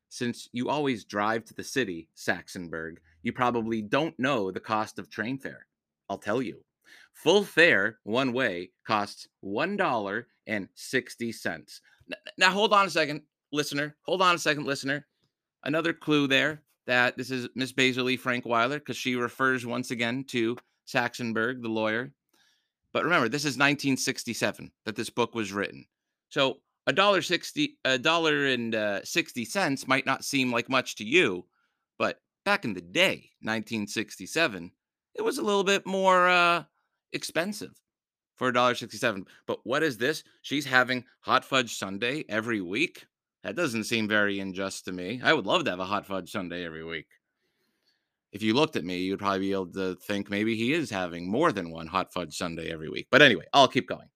Since 0.10 0.50
you 0.52 0.68
always 0.68 1.06
drive 1.06 1.46
to 1.46 1.54
the 1.54 1.64
city, 1.64 2.10
Saxonberg, 2.18 2.98
you 3.22 3.34
probably 3.34 3.84
don't 3.84 4.18
know 4.18 4.50
the 4.52 4.60
cost 4.60 4.98
of 4.98 5.12
train 5.12 5.38
fare. 5.38 5.68
I'll 6.10 6.18
tell 6.18 6.42
you. 6.42 6.64
Full 7.14 7.44
fare, 7.44 8.00
one 8.04 8.34
way, 8.34 8.72
costs 8.86 9.28
$1.60. 9.46 11.80
Now, 12.38 12.50
hold 12.50 12.74
on 12.74 12.88
a 12.88 12.90
second. 12.90 13.22
listener, 13.54 13.96
hold 14.02 14.24
on 14.24 14.36
a 14.36 14.40
second, 14.40 14.66
listener. 14.66 15.06
Another 15.64 15.94
clue 15.94 16.28
there 16.28 16.64
that 16.88 17.18
this 17.18 17.32
is 17.32 17.48
Miss 17.56 17.72
Basil 17.72 18.06
Frankweiler 18.06 18.76
because 18.76 18.98
she 18.98 19.16
refers 19.16 19.66
once 19.66 19.92
again 19.92 20.24
to 20.30 20.58
Saxonberg, 20.88 21.62
the 21.62 21.70
lawyer. 21.70 22.14
But 22.94 23.04
remember, 23.04 23.30
this 23.30 23.44
is 23.44 23.58
1967 23.58 24.72
that 24.86 24.96
this 24.96 25.10
book 25.10 25.34
was 25.34 25.54
written. 25.54 25.86
So 26.30 26.58
a 26.88 26.94
dollar 26.94 27.22
sixty, 27.22 27.78
a 27.86 27.98
dollar 27.98 28.48
and 28.48 28.74
uh, 28.74 29.04
sixty 29.04 29.46
cents 29.46 29.88
might 29.88 30.06
not 30.06 30.26
seem 30.26 30.52
like 30.52 30.70
much 30.70 30.96
to 30.96 31.06
you, 31.06 31.46
but 32.00 32.20
back 32.44 32.66
in 32.66 32.74
the 32.74 32.82
day, 32.82 33.30
1967, 33.42 34.72
it 35.16 35.22
was 35.22 35.38
a 35.38 35.44
little 35.44 35.64
bit 35.64 35.86
more 35.86 36.28
uh, 36.28 36.64
expensive 37.14 37.72
for 38.36 38.48
a 38.48 38.54
dollar 38.54 38.76
sixty-seven. 38.76 39.26
But 39.46 39.60
what 39.64 39.84
is 39.84 39.98
this? 39.98 40.24
She's 40.42 40.66
having 40.66 41.06
hot 41.22 41.46
fudge 41.46 41.78
sundae 41.78 42.24
every 42.28 42.62
week. 42.62 43.06
That 43.44 43.56
doesn't 43.56 43.86
seem 43.86 44.08
very 44.08 44.40
unjust 44.40 44.86
to 44.86 44.92
me. 44.92 45.20
I 45.24 45.34
would 45.34 45.48
love 45.48 45.66
to 45.66 45.72
have 45.72 45.80
a 45.80 45.86
hot 45.86 46.06
fudge 46.06 46.32
sundae 46.32 46.64
every 46.64 46.84
week. 46.84 47.08
If 48.32 48.44
you 48.44 48.54
looked 48.54 48.76
at 48.76 48.86
me, 48.86 49.00
you'd 49.00 49.20
probably 49.20 49.40
be 49.40 49.52
able 49.52 49.74
to 49.74 49.96
think 49.96 50.30
maybe 50.30 50.56
he 50.56 50.74
is 50.74 50.90
having 50.90 51.30
more 51.30 51.52
than 51.52 51.72
one 51.72 51.88
hot 51.88 52.14
fudge 52.14 52.36
sundae 52.36 52.72
every 52.72 52.90
week. 52.90 53.08
But 53.12 53.22
anyway, 53.22 53.46
I'll 53.52 53.68
keep 53.68 53.88
going. 53.88 54.08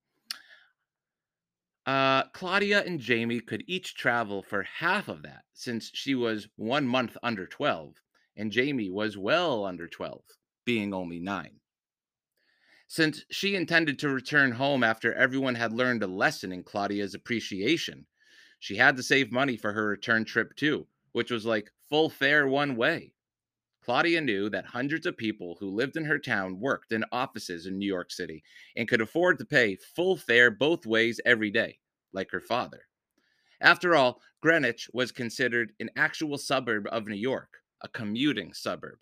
Uh, 1.85 2.23
Claudia 2.33 2.83
and 2.83 2.99
Jamie 2.99 3.41
could 3.41 3.63
each 3.67 3.95
travel 3.95 4.41
for 4.41 4.63
half 4.63 5.07
of 5.07 5.23
that 5.23 5.43
since 5.53 5.91
she 5.93 6.15
was 6.15 6.47
one 6.55 6.87
month 6.87 7.15
under 7.21 7.45
12 7.45 7.93
and 8.37 8.51
Jamie 8.51 8.89
was 8.89 9.17
well 9.17 9.65
under 9.65 9.87
12, 9.87 10.21
being 10.65 10.93
only 10.93 11.19
nine. 11.19 11.59
Since 12.87 13.23
she 13.31 13.55
intended 13.55 13.97
to 13.99 14.09
return 14.09 14.51
home 14.51 14.83
after 14.83 15.13
everyone 15.13 15.55
had 15.55 15.73
learned 15.73 16.03
a 16.03 16.07
lesson 16.07 16.51
in 16.51 16.63
Claudia's 16.63 17.15
appreciation, 17.15 18.05
she 18.65 18.75
had 18.75 18.97
to 18.97 19.03
save 19.03 19.31
money 19.31 19.55
for 19.55 19.71
her 19.71 19.85
return 19.85 20.25
trip 20.25 20.55
too, 20.55 20.87
which 21.11 21.29
was 21.29 21.45
like 21.45 21.71
full 21.87 22.09
fare 22.09 22.47
one 22.47 22.75
way. 22.75 23.13
Claudia 23.83 24.19
knew 24.19 24.49
that 24.49 24.65
hundreds 24.65 25.05
of 25.05 25.15
people 25.15 25.55
who 25.59 25.69
lived 25.69 25.97
in 25.97 26.03
her 26.03 26.17
town 26.17 26.59
worked 26.59 26.91
in 26.91 27.05
offices 27.11 27.67
in 27.67 27.77
New 27.77 27.85
York 27.85 28.11
City 28.11 28.43
and 28.75 28.87
could 28.87 29.01
afford 29.01 29.37
to 29.37 29.45
pay 29.45 29.75
full 29.75 30.17
fare 30.17 30.49
both 30.49 30.87
ways 30.87 31.21
every 31.27 31.51
day, 31.51 31.77
like 32.11 32.31
her 32.31 32.39
father. 32.39 32.87
After 33.61 33.93
all, 33.93 34.19
Greenwich 34.41 34.89
was 34.93 35.11
considered 35.11 35.73
an 35.79 35.91
actual 35.95 36.39
suburb 36.39 36.87
of 36.91 37.05
New 37.05 37.13
York, 37.13 37.59
a 37.83 37.87
commuting 37.87 38.51
suburb. 38.51 38.97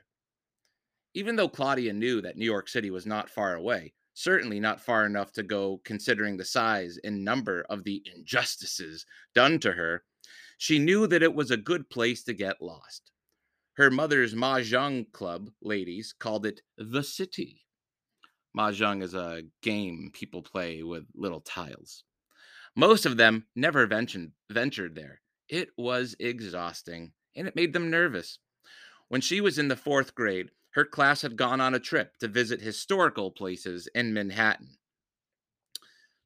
Even 1.14 1.38
though 1.38 1.48
Claudia 1.48 1.94
knew 1.94 2.20
that 2.20 2.36
New 2.36 2.44
York 2.44 2.68
City 2.68 2.92
was 2.92 3.06
not 3.06 3.30
far 3.30 3.56
away, 3.56 3.94
certainly 4.14 4.60
not 4.60 4.82
far 4.82 5.06
enough 5.06 5.32
to 5.34 5.44
go 5.44 5.82
considering 5.84 6.38
the 6.38 6.46
size 6.46 6.98
and 7.04 7.24
number 7.24 7.66
of 7.70 7.84
the 7.84 8.04
injustices 8.16 9.06
done 9.34 9.60
to 9.60 9.74
her, 9.74 10.04
she 10.58 10.80
knew 10.80 11.08
that 11.08 11.24
it 11.24 11.34
was 11.34 11.52
a 11.52 11.58
good 11.58 11.90
place 11.90 12.24
to 12.24 12.34
get 12.34 12.62
lost. 12.62 13.12
Her 13.74 13.90
mother's 13.90 14.36
Mahjong 14.36 15.12
club 15.12 15.50
ladies 15.62 16.14
called 16.18 16.46
it 16.46 16.62
the 16.78 17.04
city. 17.04 17.66
Mahjong 18.56 19.02
is 19.02 19.16
a 19.16 19.44
game 19.62 20.12
people 20.14 20.44
play 20.44 20.84
with 20.84 21.06
little 21.16 21.42
tiles. 21.42 22.04
Most 22.76 23.06
of 23.06 23.18
them 23.18 23.46
never 23.56 23.88
ventured, 23.88 24.32
there. 24.50 25.22
It 25.50 25.70
was 25.76 26.16
exhausting 26.20 27.14
and 27.36 27.48
it 27.48 27.56
made 27.56 27.74
them 27.74 27.90
nervous. 27.90 28.38
When 29.10 29.22
she 29.22 29.42
was 29.42 29.58
in 29.58 29.68
the 29.68 29.76
fourth 29.76 30.16
grade, 30.16 30.50
her 30.74 30.86
class 30.86 31.22
had 31.22 31.38
gone 31.38 31.62
on 31.62 31.74
a 31.74 31.80
trip 31.80 32.18
to 32.18 32.28
visit 32.28 32.62
historical 32.62 33.32
places 33.32 33.88
in 33.96 34.14
Manhattan. 34.14 34.78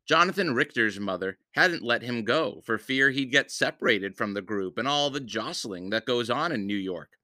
Jonathan 0.07 0.55
Richter's 0.55 0.99
mother 0.99 1.37
hadn't 1.51 1.83
let 1.83 2.01
him 2.01 2.23
go 2.23 2.61
for 2.65 2.77
fear 2.77 3.11
he'd 3.11 3.31
get 3.31 3.51
separated 3.51 4.15
from 4.15 4.33
the 4.33 4.41
group 4.41 4.77
and 4.77 4.87
all 4.87 5.09
the 5.09 5.19
jostling 5.19 5.89
that 5.89 6.05
goes 6.05 6.29
on 6.29 6.53
in 6.53 6.65
New 6.65 6.77
York. 6.77 7.17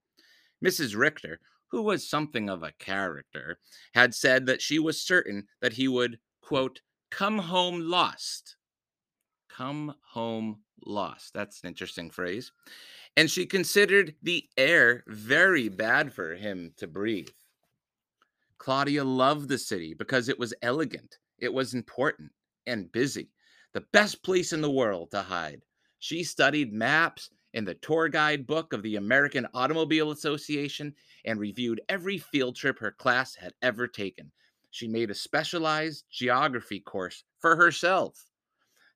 Mrs. 0.64 0.96
Richter, 0.96 1.40
who 1.68 1.82
was 1.82 2.08
something 2.08 2.50
of 2.50 2.62
a 2.62 2.74
character, 2.80 3.58
had 3.94 4.14
said 4.14 4.46
that 4.46 4.62
she 4.62 4.80
was 4.80 5.02
certain 5.02 5.48
that 5.62 5.74
he 5.74 5.88
would, 5.88 6.20
quote, 6.42 6.82
come 7.10 7.40
home 7.40 7.80
lost. 7.80 8.58
Come 9.56 9.96
home 10.04 10.60
lost. 10.86 11.34
That's 11.34 11.62
an 11.62 11.68
interesting 11.68 12.10
phrase 12.10 12.52
and 13.16 13.30
she 13.30 13.46
considered 13.46 14.16
the 14.24 14.48
air 14.58 15.04
very 15.08 15.70
bad 15.70 16.14
for 16.14 16.36
him 16.36 16.74
to 16.78 16.88
breathe. 16.88 17.30
Claudia 18.58 19.04
loved 19.04 19.50
the 19.50 19.58
city 19.58 19.94
because 19.94 20.30
it 20.30 20.40
was 20.40 20.54
elegant, 20.62 21.18
it 21.38 21.54
was 21.54 21.74
important, 21.74 22.32
and 22.66 22.92
busy. 22.92 23.30
The 23.74 23.86
best 23.92 24.24
place 24.24 24.54
in 24.54 24.62
the 24.62 24.72
world 24.72 25.12
to 25.12 25.22
hide. 25.22 25.64
She 26.00 26.24
studied 26.24 26.74
maps 26.74 27.30
in 27.54 27.66
the 27.66 27.76
tour 27.76 28.10
guide 28.10 28.48
book 28.48 28.74
of 28.74 28.82
the 28.82 28.96
American 28.96 29.48
Automobile 29.54 30.12
Association 30.12 30.94
and 31.26 31.40
reviewed 31.40 31.82
every 31.90 32.18
field 32.18 32.56
trip 32.56 32.80
her 32.80 32.92
class 32.92 33.36
had 33.36 33.54
ever 33.62 33.88
taken. 33.88 34.32
She 34.72 34.88
made 34.88 35.12
a 35.12 35.16
specialized 35.16 36.06
geography 36.10 36.80
course 36.80 37.24
for 37.40 37.56
herself. 37.56 38.26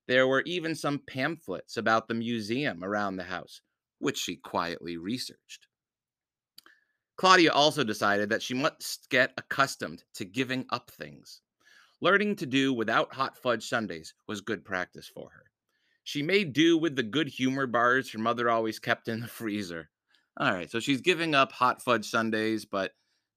There 0.08 0.28
were 0.28 0.44
even 0.46 0.74
some 0.74 1.00
pamphlets 1.00 1.78
about 1.78 2.08
the 2.08 2.14
museum 2.14 2.84
around 2.84 3.18
the 3.18 3.24
house 3.24 3.62
which 4.00 4.18
she 4.18 4.36
quietly 4.36 4.98
researched. 4.98 5.68
Claudia 7.16 7.52
also 7.52 7.84
decided 7.84 8.30
that 8.30 8.44
she 8.44 8.54
must 8.54 9.10
get 9.10 9.34
accustomed 9.38 10.04
to 10.14 10.24
giving 10.24 10.66
up 10.70 10.92
things. 10.92 11.42
Learning 12.00 12.36
to 12.36 12.46
do 12.46 12.72
without 12.72 13.14
hot 13.14 13.36
fudge 13.38 13.68
sundaes 13.68 14.14
was 14.28 14.40
good 14.40 14.64
practice 14.64 15.08
for 15.08 15.32
her. 15.32 15.46
She 16.04 16.22
made 16.22 16.54
do 16.54 16.78
with 16.78 16.96
the 16.96 17.04
good 17.04 17.28
humor 17.28 17.66
bars 17.66 18.12
her 18.12 18.20
mother 18.20 18.50
always 18.50 18.80
kept 18.80 19.08
in 19.08 19.20
the 19.20 19.28
freezer. 19.28 19.90
All 20.40 20.54
right, 20.54 20.70
so 20.70 20.80
she's 20.80 21.02
giving 21.02 21.34
up 21.34 21.52
hot 21.52 21.82
fudge 21.82 22.08
sundaes, 22.08 22.66
but 22.66 22.92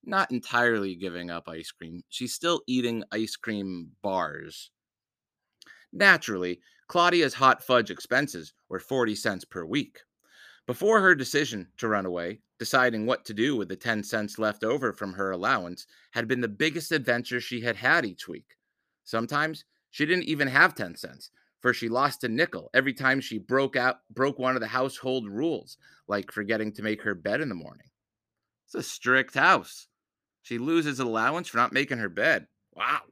not 0.05 0.31
entirely 0.31 0.95
giving 0.95 1.31
up 1.31 1.49
ice 1.49 1.71
cream. 1.71 2.03
She's 2.11 2.35
still 2.35 2.63
eating 2.67 3.03
ice 3.11 3.37
cream 3.37 3.93
bars. 4.03 4.71
Naturally, 5.93 6.61
Claudia's 6.89 7.35
hot 7.35 7.63
fudge 7.63 7.91
expenses 7.91 8.53
were 8.69 8.79
40 8.81 9.15
cents 9.15 9.45
per 9.45 9.65
week. 9.65 10.01
Before 10.67 11.01
her 11.01 11.15
decision 11.15 11.69
to 11.79 11.89
run 11.89 12.07
away, 12.07 12.41
deciding 12.59 13.07
what 13.07 13.25
to 13.25 13.35
do 13.35 13.57
with 13.57 13.69
the 13.69 13.77
10 13.77 14.05
cents 14.05 14.39
left 14.39 14.63
over 14.63 14.93
from 14.93 15.15
her 15.15 15.31
allowance 15.31 15.87
had 16.13 16.29
been 16.29 16.41
the 16.41 16.49
biggest 16.49 16.93
adventure 16.93 17.41
she 17.41 17.61
had 17.61 17.77
had 17.77 18.05
each 18.05 18.29
week. 18.29 18.57
Sometimes 19.03 19.65
she 19.91 20.07
didn't 20.07 20.25
even 20.25 20.47
have 20.49 20.75
10 20.75 20.95
cents, 20.97 21.31
for 21.61 21.75
she 21.75 21.89
lost 21.89 22.23
a 22.25 22.29
nickel 22.29 22.71
every 22.73 22.93
time 22.93 23.21
she 23.21 23.39
broke 23.39 23.77
out 23.77 23.99
broke 24.11 24.39
one 24.39 24.55
of 24.55 24.61
the 24.61 24.69
household 24.69 25.29
rules, 25.29 25.77
like 26.07 26.31
forgetting 26.31 26.73
to 26.73 26.83
make 26.83 27.03
her 27.03 27.15
bed 27.15 27.41
in 27.41 27.49
the 27.49 27.55
morning. 27.55 27.89
It's 28.67 28.75
a 28.75 28.83
strict 28.83 29.35
house. 29.35 29.89
She 30.43 30.59
loses 30.59 31.01
allowance 31.01 31.49
for 31.49 31.57
not 31.57 31.73
making 31.73 31.99
her 31.99 32.09
bed. 32.09 32.47
Wow. 32.73 33.03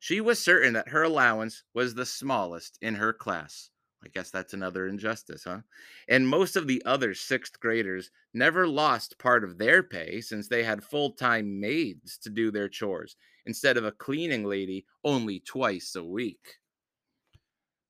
She 0.00 0.20
was 0.20 0.42
certain 0.42 0.72
that 0.72 0.88
her 0.88 1.02
allowance 1.02 1.62
was 1.74 1.94
the 1.94 2.06
smallest 2.06 2.78
in 2.80 2.94
her 2.94 3.12
class. 3.12 3.68
I 4.02 4.08
guess 4.08 4.30
that's 4.30 4.54
another 4.54 4.86
injustice, 4.86 5.44
huh? 5.44 5.60
And 6.08 6.26
most 6.26 6.56
of 6.56 6.66
the 6.66 6.82
other 6.86 7.12
sixth 7.12 7.60
graders 7.60 8.10
never 8.32 8.66
lost 8.66 9.18
part 9.18 9.44
of 9.44 9.58
their 9.58 9.82
pay 9.82 10.22
since 10.22 10.48
they 10.48 10.62
had 10.62 10.82
full 10.82 11.12
time 11.12 11.60
maids 11.60 12.16
to 12.22 12.30
do 12.30 12.50
their 12.50 12.68
chores 12.68 13.14
instead 13.44 13.76
of 13.76 13.84
a 13.84 13.92
cleaning 13.92 14.46
lady 14.46 14.86
only 15.04 15.38
twice 15.38 15.94
a 15.94 16.02
week. 16.02 16.56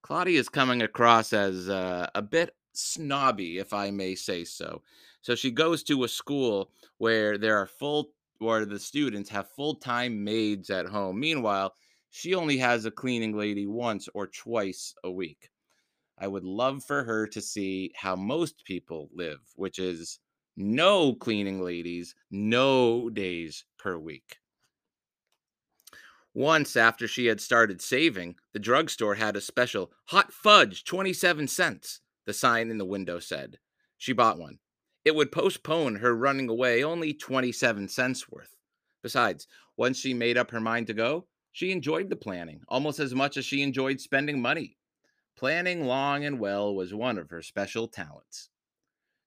Claudia 0.02 0.40
is 0.40 0.48
coming 0.48 0.82
across 0.82 1.32
as 1.32 1.68
uh, 1.68 2.08
a 2.16 2.22
bit 2.22 2.56
snobby, 2.72 3.58
if 3.58 3.72
I 3.72 3.92
may 3.92 4.16
say 4.16 4.42
so. 4.42 4.82
So 5.20 5.36
she 5.36 5.52
goes 5.52 5.84
to 5.84 6.02
a 6.02 6.08
school 6.08 6.72
where 6.98 7.38
there 7.38 7.56
are 7.56 7.66
full, 7.68 8.10
where 8.38 8.64
the 8.64 8.80
students 8.80 9.30
have 9.30 9.48
full 9.50 9.76
time 9.76 10.24
maids 10.24 10.70
at 10.70 10.86
home. 10.86 11.20
Meanwhile, 11.20 11.74
she 12.10 12.34
only 12.34 12.58
has 12.58 12.84
a 12.84 12.90
cleaning 12.90 13.36
lady 13.36 13.66
once 13.66 14.08
or 14.14 14.26
twice 14.26 14.94
a 15.04 15.10
week. 15.10 15.50
I 16.18 16.26
would 16.26 16.44
love 16.44 16.84
for 16.84 17.04
her 17.04 17.26
to 17.28 17.40
see 17.40 17.92
how 17.94 18.16
most 18.16 18.64
people 18.64 19.08
live, 19.14 19.40
which 19.54 19.78
is 19.78 20.18
no 20.56 21.14
cleaning 21.14 21.62
ladies, 21.62 22.14
no 22.30 23.08
days 23.08 23.64
per 23.78 23.96
week. 23.96 24.36
Once 26.34 26.76
after 26.76 27.08
she 27.08 27.26
had 27.26 27.40
started 27.40 27.80
saving, 27.80 28.36
the 28.52 28.58
drugstore 28.58 29.14
had 29.14 29.34
a 29.34 29.40
special 29.40 29.90
hot 30.06 30.32
fudge, 30.32 30.84
27 30.84 31.48
cents, 31.48 32.00
the 32.26 32.32
sign 32.32 32.70
in 32.70 32.78
the 32.78 32.84
window 32.84 33.18
said. 33.18 33.58
She 33.96 34.12
bought 34.12 34.38
one. 34.38 34.58
It 35.04 35.14
would 35.14 35.32
postpone 35.32 35.96
her 35.96 36.14
running 36.14 36.48
away 36.48 36.84
only 36.84 37.14
27 37.14 37.88
cents 37.88 38.28
worth. 38.28 38.54
Besides, 39.02 39.46
once 39.76 39.98
she 39.98 40.12
made 40.12 40.36
up 40.36 40.50
her 40.50 40.60
mind 40.60 40.86
to 40.88 40.94
go, 40.94 41.26
she 41.52 41.72
enjoyed 41.72 42.08
the 42.08 42.16
planning 42.16 42.62
almost 42.68 42.98
as 43.00 43.14
much 43.14 43.36
as 43.36 43.44
she 43.44 43.62
enjoyed 43.62 44.00
spending 44.00 44.40
money. 44.40 44.76
Planning 45.36 45.84
long 45.84 46.24
and 46.24 46.38
well 46.38 46.74
was 46.74 46.92
one 46.92 47.18
of 47.18 47.30
her 47.30 47.42
special 47.42 47.88
talents. 47.88 48.50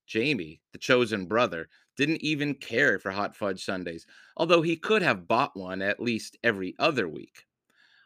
Jamie, 0.05 0.61
the 0.71 0.77
chosen 0.77 1.25
brother, 1.25 1.69
didn't 1.95 2.21
even 2.21 2.55
care 2.55 2.99
for 2.99 3.11
hot 3.11 3.35
fudge 3.35 3.63
sundaes, 3.63 4.05
although 4.37 4.61
he 4.61 4.75
could 4.75 5.01
have 5.01 5.27
bought 5.27 5.55
one 5.55 5.81
at 5.81 5.99
least 5.99 6.37
every 6.43 6.75
other 6.77 7.07
week. 7.07 7.45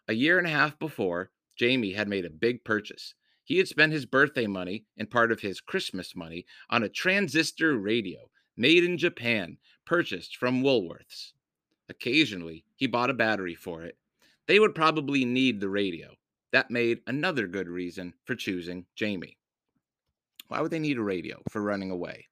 A 0.07 0.13
year 0.13 0.38
and 0.38 0.47
a 0.47 0.51
half 0.51 0.79
before, 0.79 1.31
Jamie 1.55 1.93
had 1.93 2.07
made 2.07 2.25
a 2.25 2.29
big 2.29 2.63
purchase. 2.63 3.13
He 3.43 3.57
had 3.57 3.67
spent 3.67 3.93
his 3.93 4.05
birthday 4.05 4.47
money 4.47 4.86
and 4.97 5.09
part 5.09 5.31
of 5.31 5.41
his 5.41 5.62
Christmas 5.62 6.15
money 6.15 6.45
on 6.69 6.83
a 6.83 6.89
transistor 6.89 7.77
radio 7.77 8.29
made 8.55 8.83
in 8.83 8.97
Japan, 8.97 9.57
purchased 9.86 10.36
from 10.36 10.63
Woolworths. 10.63 11.33
Occasionally, 11.89 12.65
he 12.75 12.88
bought 12.88 13.09
a 13.09 13.13
battery 13.13 13.55
for 13.55 13.83
it. 13.83 13.97
They 14.47 14.59
would 14.59 14.75
probably 14.75 15.25
need 15.25 15.59
the 15.59 15.69
radio. 15.69 16.09
That 16.53 16.71
made 16.71 16.99
another 17.07 17.47
good 17.47 17.67
reason 17.67 18.13
for 18.25 18.35
choosing 18.35 18.85
Jamie. 18.95 19.37
Why 20.47 20.61
would 20.61 20.71
they 20.71 20.79
need 20.79 20.97
a 20.97 21.03
radio 21.03 21.41
for 21.49 21.61
running 21.61 21.91
away? 21.91 22.27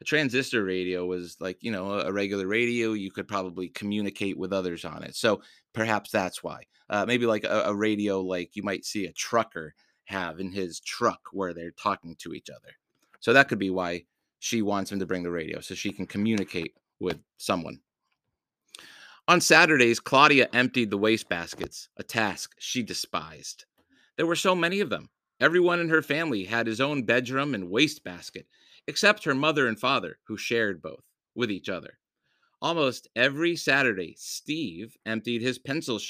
A 0.00 0.04
transistor 0.04 0.62
radio 0.62 1.04
was 1.04 1.36
like, 1.40 1.58
you 1.60 1.72
know, 1.72 2.00
a 2.00 2.12
regular 2.12 2.46
radio. 2.46 2.92
You 2.92 3.10
could 3.10 3.26
probably 3.26 3.68
communicate 3.68 4.38
with 4.38 4.52
others 4.52 4.84
on 4.84 5.02
it. 5.02 5.16
So 5.16 5.42
perhaps 5.72 6.10
that's 6.10 6.44
why. 6.44 6.62
Uh, 6.88 7.04
maybe 7.04 7.26
like 7.26 7.42
a, 7.42 7.64
a 7.66 7.74
radio, 7.74 8.20
like 8.20 8.54
you 8.54 8.62
might 8.62 8.84
see 8.84 9.06
a 9.06 9.12
trucker 9.12 9.74
have 10.04 10.38
in 10.38 10.52
his 10.52 10.78
truck 10.80 11.20
where 11.32 11.52
they're 11.52 11.72
talking 11.72 12.14
to 12.20 12.32
each 12.32 12.48
other. 12.48 12.72
So 13.18 13.32
that 13.32 13.48
could 13.48 13.58
be 13.58 13.70
why 13.70 14.04
she 14.38 14.62
wants 14.62 14.92
him 14.92 15.00
to 15.00 15.06
bring 15.06 15.24
the 15.24 15.30
radio 15.32 15.60
so 15.60 15.74
she 15.74 15.90
can 15.90 16.06
communicate 16.06 16.74
with 17.00 17.18
someone. 17.36 17.80
On 19.28 19.42
Saturdays, 19.42 20.00
Claudia 20.00 20.48
emptied 20.54 20.88
the 20.88 20.96
wastebaskets, 20.98 21.88
a 21.98 22.02
task 22.02 22.54
she 22.58 22.82
despised. 22.82 23.66
There 24.16 24.24
were 24.24 24.34
so 24.34 24.54
many 24.54 24.80
of 24.80 24.88
them. 24.88 25.10
Everyone 25.38 25.80
in 25.80 25.90
her 25.90 26.00
family 26.00 26.44
had 26.44 26.66
his 26.66 26.80
own 26.80 27.02
bedroom 27.02 27.54
and 27.54 27.68
wastebasket, 27.68 28.46
except 28.86 29.24
her 29.24 29.34
mother 29.34 29.66
and 29.66 29.78
father, 29.78 30.18
who 30.28 30.38
shared 30.38 30.80
both 30.80 31.04
with 31.34 31.50
each 31.50 31.68
other. 31.68 31.98
Almost 32.62 33.06
every 33.14 33.54
Saturday, 33.54 34.14
Steve 34.16 34.96
emptied 35.04 35.42
his 35.42 35.58
pencil 35.58 36.00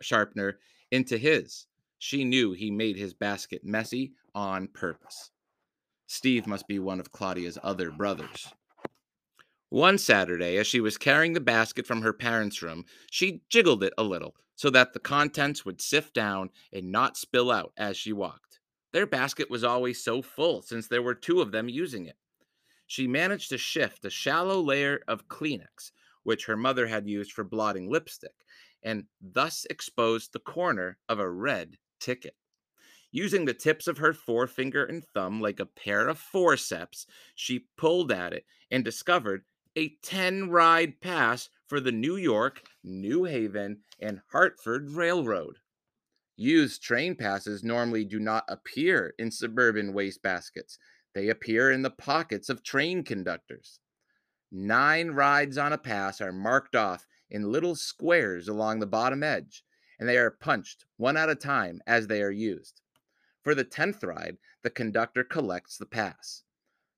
sharpener 0.00 0.58
into 0.90 1.16
his. 1.16 1.66
She 2.00 2.24
knew 2.24 2.54
he 2.54 2.72
made 2.72 2.96
his 2.96 3.14
basket 3.14 3.64
messy 3.64 4.14
on 4.34 4.66
purpose. 4.66 5.30
Steve 6.08 6.48
must 6.48 6.66
be 6.66 6.80
one 6.80 6.98
of 6.98 7.12
Claudia's 7.12 7.56
other 7.62 7.92
brothers. 7.92 8.52
One 9.74 9.98
Saturday, 9.98 10.56
as 10.56 10.68
she 10.68 10.80
was 10.80 10.96
carrying 10.96 11.32
the 11.32 11.40
basket 11.40 11.84
from 11.84 12.02
her 12.02 12.12
parents' 12.12 12.62
room, 12.62 12.84
she 13.10 13.42
jiggled 13.48 13.82
it 13.82 13.92
a 13.98 14.04
little 14.04 14.36
so 14.54 14.70
that 14.70 14.92
the 14.92 15.00
contents 15.00 15.64
would 15.64 15.80
sift 15.80 16.14
down 16.14 16.50
and 16.72 16.92
not 16.92 17.16
spill 17.16 17.50
out 17.50 17.72
as 17.76 17.96
she 17.96 18.12
walked. 18.12 18.60
Their 18.92 19.04
basket 19.04 19.50
was 19.50 19.64
always 19.64 20.00
so 20.00 20.22
full 20.22 20.62
since 20.62 20.86
there 20.86 21.02
were 21.02 21.16
two 21.16 21.40
of 21.40 21.50
them 21.50 21.68
using 21.68 22.06
it. 22.06 22.14
She 22.86 23.08
managed 23.08 23.48
to 23.48 23.58
shift 23.58 24.04
a 24.04 24.10
shallow 24.10 24.60
layer 24.60 25.00
of 25.08 25.26
Kleenex, 25.26 25.90
which 26.22 26.46
her 26.46 26.56
mother 26.56 26.86
had 26.86 27.08
used 27.08 27.32
for 27.32 27.42
blotting 27.42 27.90
lipstick, 27.90 28.46
and 28.80 29.06
thus 29.20 29.66
exposed 29.68 30.32
the 30.32 30.38
corner 30.38 30.98
of 31.08 31.18
a 31.18 31.28
red 31.28 31.78
ticket. 31.98 32.36
Using 33.10 33.44
the 33.44 33.54
tips 33.54 33.88
of 33.88 33.98
her 33.98 34.12
forefinger 34.12 34.84
and 34.84 35.04
thumb 35.04 35.40
like 35.40 35.58
a 35.58 35.66
pair 35.66 36.06
of 36.06 36.20
forceps, 36.20 37.08
she 37.34 37.66
pulled 37.76 38.12
at 38.12 38.32
it 38.32 38.46
and 38.70 38.84
discovered 38.84 39.42
a 39.76 39.96
10 40.02 40.50
ride 40.50 41.00
pass 41.00 41.48
for 41.66 41.80
the 41.80 41.92
New 41.92 42.16
York, 42.16 42.62
New 42.82 43.24
Haven, 43.24 43.80
and 44.00 44.20
Hartford 44.30 44.90
Railroad. 44.90 45.56
Used 46.36 46.82
train 46.82 47.14
passes 47.14 47.64
normally 47.64 48.04
do 48.04 48.18
not 48.18 48.44
appear 48.48 49.14
in 49.18 49.30
suburban 49.30 49.92
wastebaskets, 49.92 50.78
they 51.14 51.28
appear 51.28 51.70
in 51.70 51.82
the 51.82 51.90
pockets 51.90 52.48
of 52.48 52.62
train 52.62 53.04
conductors. 53.04 53.78
Nine 54.50 55.10
rides 55.10 55.56
on 55.56 55.72
a 55.72 55.78
pass 55.78 56.20
are 56.20 56.32
marked 56.32 56.74
off 56.74 57.06
in 57.30 57.50
little 57.50 57.76
squares 57.76 58.48
along 58.48 58.80
the 58.80 58.86
bottom 58.86 59.22
edge, 59.22 59.64
and 59.98 60.08
they 60.08 60.18
are 60.18 60.30
punched 60.30 60.84
one 60.96 61.16
at 61.16 61.30
a 61.30 61.34
time 61.34 61.80
as 61.86 62.06
they 62.06 62.20
are 62.20 62.30
used. 62.30 62.80
For 63.42 63.54
the 63.54 63.64
10th 63.64 64.04
ride, 64.04 64.38
the 64.62 64.70
conductor 64.70 65.22
collects 65.22 65.76
the 65.76 65.86
pass. 65.86 66.42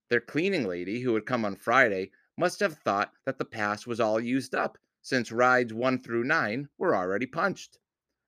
Their 0.09 0.21
cleaning 0.21 0.67
lady, 0.67 1.01
who 1.01 1.13
would 1.13 1.27
come 1.27 1.45
on 1.45 1.57
Friday, 1.57 2.11
must 2.37 2.61
have 2.61 2.79
thought 2.79 3.13
that 3.25 3.39
the 3.39 3.45
pass 3.45 3.87
was 3.87 4.01
all 4.01 4.21
used 4.21 4.55
up, 4.55 4.79
since 5.03 5.33
rides 5.33 5.73
1 5.73 5.99
through 6.01 6.25
9 6.25 6.69
were 6.77 6.95
already 6.95 7.27
punched. 7.27 7.79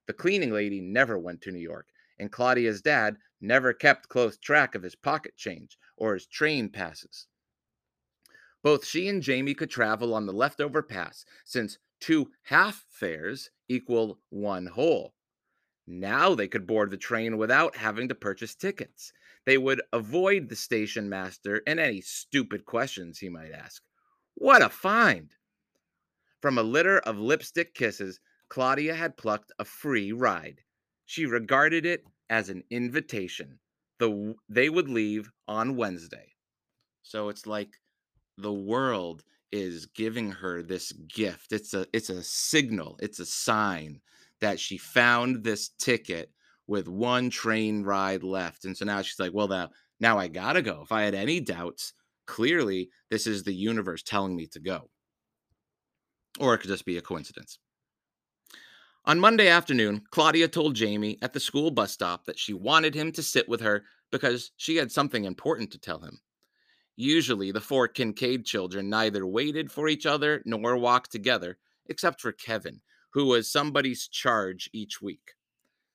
The 0.06 0.12
cleaning 0.14 0.52
lady 0.52 0.80
never 0.80 1.18
went 1.18 1.42
to 1.42 1.50
New 1.50 1.58
York, 1.58 1.88
and 2.18 2.32
Claudia's 2.32 2.80
dad 2.80 3.18
never 3.40 3.72
kept 3.72 4.08
close 4.08 4.38
track 4.38 4.74
of 4.74 4.82
his 4.82 4.94
pocket 4.94 5.36
change 5.36 5.78
or 5.96 6.14
his 6.14 6.26
train 6.26 6.70
passes. 6.70 7.26
Both 8.62 8.84
she 8.84 9.08
and 9.08 9.22
Jamie 9.22 9.54
could 9.54 9.70
travel 9.70 10.14
on 10.14 10.26
the 10.26 10.32
leftover 10.32 10.82
pass, 10.82 11.24
since 11.44 11.78
two 12.00 12.32
half 12.44 12.86
fares 12.88 13.50
equal 13.68 14.20
one 14.30 14.66
whole. 14.66 15.14
Now 15.86 16.34
they 16.34 16.48
could 16.48 16.66
board 16.66 16.90
the 16.90 16.96
train 16.96 17.38
without 17.38 17.76
having 17.76 18.08
to 18.08 18.14
purchase 18.14 18.54
tickets. 18.54 19.12
They 19.44 19.58
would 19.58 19.80
avoid 19.92 20.48
the 20.48 20.56
station 20.56 21.08
master 21.08 21.62
and 21.66 21.78
any 21.78 22.00
stupid 22.00 22.64
questions 22.64 23.18
he 23.18 23.28
might 23.28 23.52
ask. 23.52 23.82
What 24.40 24.62
a 24.62 24.68
find! 24.68 25.34
From 26.40 26.58
a 26.58 26.62
litter 26.62 27.00
of 27.00 27.18
lipstick 27.18 27.74
kisses, 27.74 28.20
Claudia 28.48 28.94
had 28.94 29.16
plucked 29.16 29.50
a 29.58 29.64
free 29.64 30.12
ride. 30.12 30.60
She 31.06 31.26
regarded 31.26 31.84
it 31.84 32.04
as 32.30 32.48
an 32.48 32.62
invitation. 32.70 33.58
The, 33.98 34.36
they 34.48 34.68
would 34.68 34.88
leave 34.88 35.32
on 35.48 35.74
Wednesday. 35.74 36.34
So 37.02 37.30
it's 37.30 37.48
like 37.48 37.80
the 38.36 38.52
world 38.52 39.24
is 39.50 39.86
giving 39.86 40.30
her 40.30 40.62
this 40.62 40.92
gift. 40.92 41.50
It's 41.50 41.74
a 41.74 41.86
it's 41.92 42.10
a 42.10 42.22
signal, 42.22 42.96
it's 43.02 43.18
a 43.18 43.26
sign 43.26 44.00
that 44.40 44.60
she 44.60 44.78
found 44.78 45.42
this 45.42 45.70
ticket 45.80 46.30
with 46.68 46.86
one 46.86 47.28
train 47.28 47.82
ride 47.82 48.22
left. 48.22 48.66
And 48.66 48.76
so 48.76 48.84
now 48.84 49.02
she's 49.02 49.18
like, 49.18 49.34
well, 49.34 49.48
now, 49.48 49.70
now 49.98 50.16
I 50.16 50.28
gotta 50.28 50.62
go. 50.62 50.82
If 50.82 50.92
I 50.92 51.02
had 51.02 51.14
any 51.14 51.40
doubts, 51.40 51.92
clearly 52.28 52.90
this 53.10 53.26
is 53.26 53.42
the 53.42 53.54
universe 53.54 54.04
telling 54.04 54.36
me 54.36 54.46
to 54.46 54.60
go. 54.60 54.88
Or 56.38 56.54
it 56.54 56.58
could 56.58 56.70
just 56.70 56.84
be 56.84 56.98
a 56.98 57.02
coincidence. 57.02 57.58
On 59.06 59.18
Monday 59.18 59.48
afternoon, 59.48 60.02
Claudia 60.10 60.46
told 60.46 60.76
Jamie 60.76 61.18
at 61.22 61.32
the 61.32 61.40
school 61.40 61.70
bus 61.70 61.90
stop 61.92 62.26
that 62.26 62.38
she 62.38 62.52
wanted 62.52 62.94
him 62.94 63.10
to 63.12 63.22
sit 63.22 63.48
with 63.48 63.62
her 63.62 63.84
because 64.12 64.52
she 64.56 64.76
had 64.76 64.92
something 64.92 65.24
important 65.24 65.72
to 65.72 65.78
tell 65.78 65.98
him. 66.00 66.20
Usually, 66.94 67.50
the 67.50 67.60
four 67.60 67.88
Kincaid 67.88 68.44
children 68.44 68.90
neither 68.90 69.26
waited 69.26 69.72
for 69.72 69.88
each 69.88 70.04
other 70.04 70.42
nor 70.44 70.76
walked 70.76 71.10
together, 71.10 71.56
except 71.86 72.20
for 72.20 72.32
Kevin, 72.32 72.80
who 73.14 73.24
was 73.24 73.50
somebody's 73.50 74.06
charge 74.06 74.68
each 74.74 75.00
week. 75.00 75.32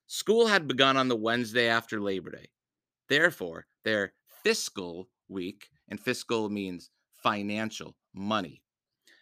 School 0.08 0.48
had 0.48 0.67
begun 0.67 0.98
on 0.98 1.10
the 1.10 1.15
Wednesday 1.15 1.67
after 1.67 2.02
Labor 2.02 2.32
Day. 2.32 2.50
Therefore, 3.08 3.67
their 3.84 4.13
fiscal 4.43 5.10
week 5.28 5.67
and 5.89 6.00
fiscal 6.00 6.50
means 6.50 6.89
financial, 7.24 7.96
money, 8.13 8.62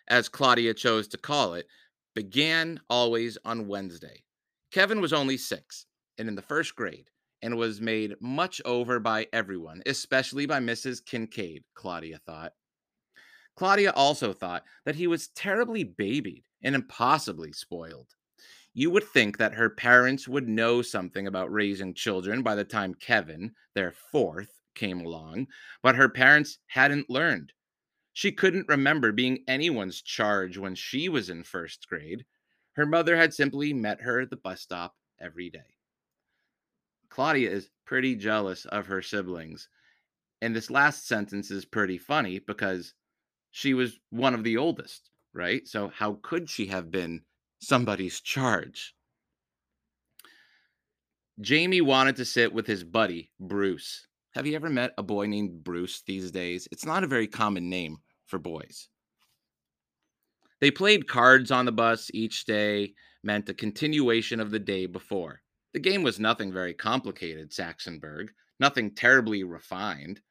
as 0.07 0.27
Claudia 0.27 0.73
chose 0.73 1.07
to 1.07 1.17
call 1.17 1.53
it, 1.53 1.67
began 2.15 2.79
always 2.89 3.37
on 3.45 3.67
Wednesday. 3.67 4.23
Kevin 4.71 4.99
was 4.99 5.13
only 5.13 5.37
six 5.37 5.85
and 6.17 6.27
in 6.27 6.35
the 6.35 6.41
first 6.41 6.75
grade 6.75 7.09
and 7.41 7.57
was 7.57 7.81
made 7.81 8.15
much 8.19 8.61
over 8.65 8.99
by 8.99 9.27
everyone, 9.33 9.81
especially 9.85 10.45
by 10.45 10.59
Mrs. 10.59 11.03
Kincaid, 11.03 11.63
Claudia 11.73 12.19
thought. 12.25 12.53
Claudia 13.55 13.91
also 13.91 14.33
thought 14.33 14.63
that 14.85 14.95
he 14.95 15.07
was 15.07 15.29
terribly 15.29 15.83
babied 15.83 16.43
and 16.63 16.75
impossibly 16.75 17.51
spoiled. 17.51 18.09
You 18.73 18.89
would 18.91 19.03
think 19.03 19.37
that 19.37 19.53
her 19.55 19.69
parents 19.69 20.27
would 20.27 20.47
know 20.47 20.81
something 20.81 21.27
about 21.27 21.51
raising 21.51 21.93
children 21.93 22.43
by 22.43 22.55
the 22.55 22.63
time 22.63 22.93
Kevin, 22.93 23.51
their 23.75 23.91
fourth, 23.91 24.60
came 24.75 25.01
along, 25.01 25.47
but 25.81 25.95
her 25.95 26.09
parents 26.09 26.59
hadn't 26.67 27.09
learned. 27.09 27.53
She 28.13 28.31
couldn't 28.31 28.67
remember 28.67 29.11
being 29.11 29.43
anyone's 29.47 30.01
charge 30.01 30.57
when 30.57 30.75
she 30.75 31.09
was 31.09 31.29
in 31.29 31.43
first 31.43 31.87
grade. 31.87 32.25
Her 32.73 32.85
mother 32.85 33.15
had 33.15 33.33
simply 33.33 33.73
met 33.73 34.01
her 34.01 34.21
at 34.21 34.29
the 34.29 34.37
bus 34.37 34.61
stop 34.61 34.95
every 35.19 35.49
day. 35.49 35.75
Claudia 37.09 37.49
is 37.49 37.69
pretty 37.85 38.15
jealous 38.15 38.65
of 38.65 38.87
her 38.87 39.01
siblings. 39.01 39.67
And 40.41 40.55
this 40.55 40.71
last 40.71 41.07
sentence 41.07 41.51
is 41.51 41.65
pretty 41.65 41.97
funny 41.97 42.39
because 42.39 42.93
she 43.51 43.73
was 43.73 43.99
one 44.09 44.33
of 44.33 44.43
the 44.43 44.57
oldest, 44.57 45.09
right? 45.33 45.67
So, 45.67 45.89
how 45.89 46.19
could 46.21 46.49
she 46.49 46.67
have 46.67 46.89
been 46.89 47.21
somebody's 47.59 48.21
charge? 48.21 48.95
Jamie 51.39 51.81
wanted 51.81 52.15
to 52.15 52.25
sit 52.25 52.53
with 52.53 52.67
his 52.67 52.83
buddy, 52.83 53.31
Bruce. 53.39 54.07
Have 54.33 54.47
you 54.47 54.55
ever 54.55 54.69
met 54.69 54.93
a 54.97 55.03
boy 55.03 55.25
named 55.25 55.61
Bruce 55.61 56.03
these 56.07 56.31
days? 56.31 56.65
It's 56.71 56.85
not 56.85 57.03
a 57.03 57.07
very 57.07 57.27
common 57.27 57.69
name 57.69 57.97
for 58.27 58.39
boys. 58.39 58.87
They 60.61 60.71
played 60.71 61.07
cards 61.07 61.51
on 61.51 61.65
the 61.65 61.73
bus 61.73 62.09
each 62.13 62.45
day, 62.45 62.93
meant 63.23 63.49
a 63.49 63.53
continuation 63.53 64.39
of 64.39 64.51
the 64.51 64.59
day 64.59 64.85
before. 64.85 65.41
The 65.73 65.81
game 65.81 66.01
was 66.01 66.17
nothing 66.17 66.53
very 66.53 66.73
complicated, 66.73 67.51
Saxonberg, 67.51 68.29
nothing 68.57 68.95
terribly 68.95 69.43
refined. 69.43 70.21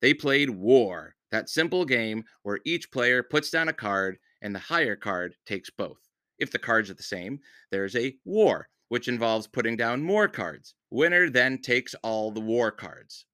They 0.00 0.14
played 0.14 0.50
War, 0.50 1.16
that 1.32 1.48
simple 1.48 1.84
game 1.84 2.22
where 2.44 2.60
each 2.64 2.92
player 2.92 3.24
puts 3.24 3.50
down 3.50 3.68
a 3.68 3.72
card 3.72 4.18
and 4.40 4.54
the 4.54 4.60
higher 4.60 4.94
card 4.94 5.34
takes 5.46 5.68
both. 5.68 5.98
If 6.38 6.52
the 6.52 6.60
cards 6.60 6.90
are 6.90 6.94
the 6.94 7.02
same, 7.02 7.40
there's 7.72 7.96
a 7.96 8.14
war. 8.24 8.68
which 8.88 9.08
involves 9.08 9.46
putting 9.46 9.76
down 9.76 10.00
more 10.00 10.28
cards. 10.28 10.74
Winner 10.90 11.28
then 11.28 11.58
takes 11.60 11.94
all 12.02 12.30
the 12.30 12.40
war 12.40 12.70
cards. 12.70 13.26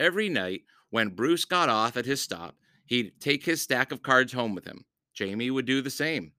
Every 0.00 0.30
night, 0.30 0.62
when 0.88 1.10
Bruce 1.10 1.44
got 1.44 1.68
off 1.68 1.94
at 1.98 2.06
his 2.06 2.22
stop, 2.22 2.56
he'd 2.86 3.20
take 3.20 3.44
his 3.44 3.60
stack 3.60 3.92
of 3.92 4.02
cards 4.02 4.32
home 4.32 4.54
with 4.54 4.64
him. 4.64 4.86
Jamie 5.12 5.50
would 5.50 5.66
do 5.66 5.82
the 5.82 5.90
same. 5.90 6.32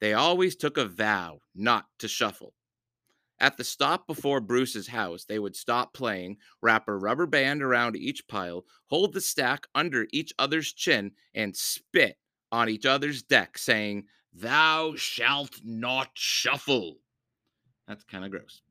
They 0.00 0.12
always 0.12 0.54
took 0.54 0.78
a 0.78 0.86
vow 0.86 1.40
not 1.52 1.86
to 1.98 2.06
shuffle. 2.06 2.54
At 3.40 3.56
the 3.56 3.64
stop 3.64 4.06
before 4.06 4.40
Bruce's 4.40 4.86
house, 4.86 5.24
they 5.24 5.40
would 5.40 5.56
stop 5.56 5.92
playing, 5.92 6.36
wrap 6.62 6.86
a 6.86 6.94
rubber 6.94 7.26
band 7.26 7.62
around 7.62 7.96
each 7.96 8.28
pile, 8.28 8.64
hold 8.86 9.12
the 9.12 9.20
stack 9.20 9.66
under 9.74 10.06
each 10.12 10.32
other's 10.38 10.72
chin, 10.72 11.10
and 11.34 11.56
spit 11.56 12.16
on 12.52 12.68
each 12.68 12.86
other's 12.86 13.24
deck, 13.24 13.58
saying, 13.58 14.04
Thou 14.32 14.94
shalt 14.94 15.60
not 15.64 16.10
shuffle. 16.14 16.98
That's 17.88 18.04
kind 18.04 18.24
of 18.24 18.30
gross. 18.30 18.62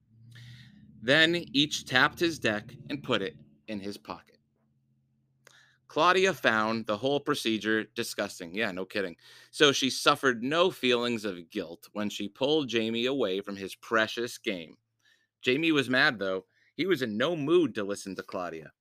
Then 1.02 1.36
each 1.52 1.84
tapped 1.86 2.22
his 2.22 2.40
deck 2.40 2.74
and 2.90 3.04
put 3.04 3.22
it 3.22 3.36
in 3.68 3.80
his 3.80 3.98
pocket. 3.98 4.29
Claudia 5.90 6.34
found 6.34 6.86
the 6.86 6.98
whole 6.98 7.20
procedure 7.20 7.84
disgusting. 7.96 8.54
Yeah, 8.54 8.72
no 8.72 8.86
kidding. 8.86 9.16
So 9.50 9.72
she 9.72 9.90
suffered 9.90 10.44
no 10.44 10.70
feelings 10.70 11.26
of 11.26 11.50
guilt 11.50 11.90
when 11.94 12.10
she 12.10 12.30
pulled 12.30 12.70
Jamie 12.70 13.08
away 13.08 13.42
from 13.42 13.56
his 13.56 13.74
precious 13.74 14.38
game. 14.38 14.78
Jamie 15.42 15.72
was 15.72 15.90
mad, 15.90 16.20
though. 16.20 16.46
He 16.76 16.86
was 16.86 17.02
in 17.02 17.18
no 17.18 17.36
mood 17.36 17.74
to 17.76 17.84
listen 17.84 18.16
to 18.16 18.24
Claudia. 18.24 18.72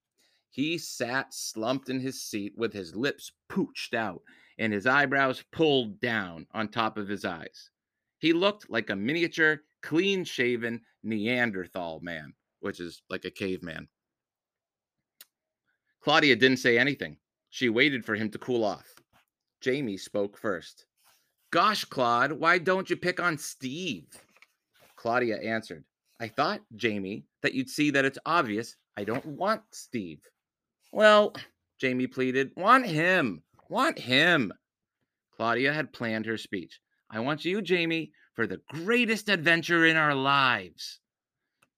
He 0.51 0.77
sat 0.77 1.33
slumped 1.33 1.89
in 1.89 2.01
his 2.01 2.23
seat 2.23 2.53
with 2.57 2.75
his 2.75 2.95
lips 2.95 3.33
pooched 3.49 3.95
out 3.95 4.23
and 4.59 4.73
his 4.73 4.87
eyebrows 4.87 5.43
pulled 5.51 6.01
down 6.01 6.47
on 6.53 6.69
top 6.69 6.99
of 6.99 7.09
his 7.09 7.25
eyes. 7.25 7.71
He 8.19 8.33
looked 8.33 8.69
like 8.69 8.91
a 8.91 8.97
miniature, 8.97 9.63
clean 9.83 10.25
shaven 10.25 10.83
Neanderthal 11.03 12.01
man, 12.01 12.35
which 12.61 12.81
is 12.81 13.03
like 13.09 13.25
a 13.25 13.31
caveman. 13.31 13.89
Claudia 16.01 16.37
didn't 16.37 16.59
say 16.59 16.79
anything. 16.79 17.17
She 17.51 17.69
waited 17.69 18.05
for 18.05 18.15
him 18.15 18.31
to 18.31 18.39
cool 18.39 18.65
off. 18.65 18.95
Jamie 19.61 19.97
spoke 19.97 20.39
first. 20.39 20.87
Gosh, 21.51 21.85
Claude, 21.85 22.33
why 22.33 22.59
don't 22.59 22.91
you 22.91 22.97
pick 22.97 23.21
on 23.21 23.39
Steve? 23.39 24.07
Claudia 24.97 25.37
answered, 25.39 25.85
I 26.21 26.29
thought, 26.29 26.61
Jamie, 26.77 27.25
that 27.43 27.55
you'd 27.55 27.71
see 27.71 27.91
that 27.91 28.05
it's 28.05 28.19
obvious 28.27 28.77
I 28.97 29.05
don't 29.05 29.25
want 29.25 29.63
Steve. 29.71 30.21
Well, 30.93 31.33
Jamie 31.81 32.09
pleaded, 32.09 32.51
want 32.57 32.87
him. 32.87 33.43
Want 33.69 33.99
him. 33.99 34.53
Claudia 35.37 35.73
had 35.73 35.93
planned 35.93 36.27
her 36.27 36.37
speech. 36.37 36.81
I 37.11 37.21
want 37.21 37.45
you, 37.45 37.63
Jamie, 37.63 38.13
for 38.35 38.47
the 38.47 38.61
greatest 38.69 39.29
adventure 39.29 39.87
in 39.87 39.97
our 39.97 40.15
lives. 40.15 41.01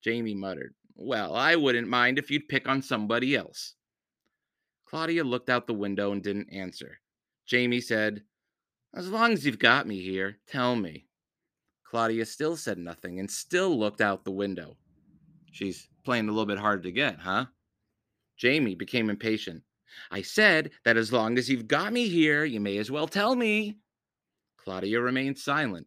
Jamie 0.03 0.35
muttered, 0.35 0.75
Well, 0.95 1.35
I 1.35 1.57
wouldn't 1.57 1.89
mind 1.89 2.19
if 2.19 2.31
you'd 2.31 2.49
pick 2.49 2.67
on 2.69 2.81
somebody 2.83 3.37
else. 3.37 3.75
Claudia 4.91 5.23
looked 5.23 5.49
out 5.49 5.69
the 5.69 5.73
window 5.73 6.11
and 6.11 6.21
didn't 6.21 6.53
answer. 6.53 6.99
Jamie 7.47 7.81
said, 7.81 8.25
As 8.93 9.09
long 9.09 9.33
as 9.33 9.47
you've 9.47 9.61
got 9.61 9.87
me 9.87 10.01
here, 10.01 10.39
tell 10.49 10.75
me. 10.75 11.07
Claudia 11.85 12.27
still 12.27 12.57
said 12.57 12.77
nothing 12.77 13.21
and 13.21 13.31
still 13.31 13.79
looked 13.79 14.01
out 14.01 14.25
the 14.25 14.33
window. 14.33 14.77
She's 15.53 15.89
playing 16.05 16.29
a 16.29 16.33
little 16.33 16.45
bit 16.45 16.59
hard 16.59 16.83
to 16.83 16.91
get, 16.91 17.21
huh? 17.21 17.47
Jamie 18.37 18.75
became 18.75 19.09
impatient. 19.09 19.63
I 20.11 20.23
said 20.23 20.73
that 20.85 20.97
as 20.97 21.13
long 21.13 21.39
as 21.39 21.49
you've 21.49 21.69
got 21.69 21.93
me 21.93 22.09
here, 22.09 22.45
you 22.45 22.59
may 22.59 22.77
as 22.77 22.91
well 22.91 23.07
tell 23.07 23.37
me. 23.37 23.79
Claudia 24.57 25.01
remained 25.01 25.39
silent. 25.39 25.87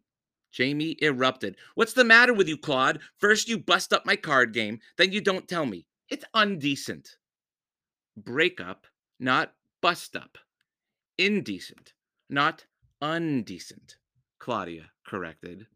Jamie 0.50 0.96
erupted. 1.02 1.56
What's 1.74 1.92
the 1.92 2.04
matter 2.04 2.32
with 2.32 2.48
you, 2.48 2.56
Claude? 2.56 3.00
First 3.18 3.50
you 3.50 3.58
bust 3.58 3.92
up 3.92 4.06
my 4.06 4.16
card 4.16 4.54
game, 4.54 4.78
then 4.96 5.12
you 5.12 5.20
don't 5.20 5.46
tell 5.46 5.66
me. 5.66 5.84
It's 6.08 6.24
undecent. 6.32 7.16
Break 8.16 8.62
up 8.62 8.86
not 9.18 9.54
bust 9.80 10.16
up. 10.16 10.38
Indecent, 11.18 11.92
not 12.28 12.64
undecent, 13.00 13.96
Claudia 14.38 14.90
corrected. 15.06 15.66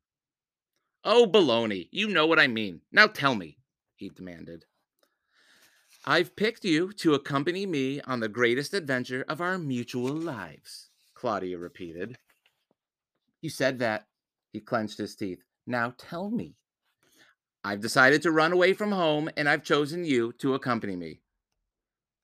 Oh, 1.05 1.27
baloney, 1.27 1.89
you 1.93 2.09
know 2.09 2.27
what 2.27 2.41
I 2.41 2.49
mean. 2.49 2.81
Now 2.91 3.07
tell 3.07 3.35
me, 3.35 3.59
he 3.97 4.09
demanded. 4.09 4.65
I've 6.05 6.37
picked 6.37 6.65
you 6.65 6.93
to 6.95 7.15
accompany 7.15 7.67
me 7.67 8.01
on 8.01 8.21
the 8.21 8.29
greatest 8.29 8.75
adventure 8.75 9.25
of 9.29 9.41
our 9.41 9.59
mutual 9.59 10.15
lives, 10.15 10.91
Claudia 11.15 11.59
repeated. 11.59 12.19
You 13.41 13.51
said 13.51 13.79
that. 13.79 14.07
He 14.53 14.61
clenched 14.61 14.99
his 14.99 15.15
teeth. 15.15 15.43
Now 15.67 15.95
tell 15.97 16.31
me. 16.31 16.57
I've 17.63 17.81
decided 17.81 18.23
to 18.23 18.31
run 18.31 18.53
away 18.53 18.73
from 18.73 18.93
home, 18.93 19.29
and 19.37 19.49
I've 19.49 19.63
chosen 19.63 20.05
you 20.05 20.33
to 20.39 20.55
accompany 20.55 20.97
me. 20.97 21.21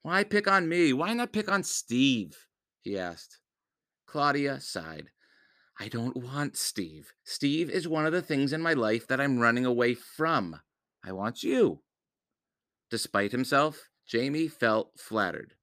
Why 0.05 0.23
pick 0.23 0.47
on 0.47 0.69
me? 0.69 0.93
Why 0.93 1.15
not 1.15 1.33
pick 1.33 1.51
on 1.51 1.63
Steve? 1.63 2.37
he 2.83 2.99
asked. 2.99 3.39
Claudia 4.05 4.61
sighed. 4.61 5.09
I 5.81 5.89
don't 5.89 6.15
want 6.15 6.59
Steve. 6.59 7.15
Steve 7.25 7.71
is 7.71 7.89
one 7.89 8.05
of 8.05 8.13
the 8.13 8.21
things 8.21 8.53
in 8.53 8.61
my 8.61 8.75
life 8.75 9.07
that 9.07 9.19
I'm 9.19 9.39
running 9.39 9.65
away 9.65 9.95
from. 9.95 10.61
I 11.03 11.13
want 11.13 11.43
you. 11.43 11.81
Despite 12.91 13.33
himself, 13.33 13.89
Jamie 14.07 14.47
felt 14.47 14.91
flattered. 14.99 15.55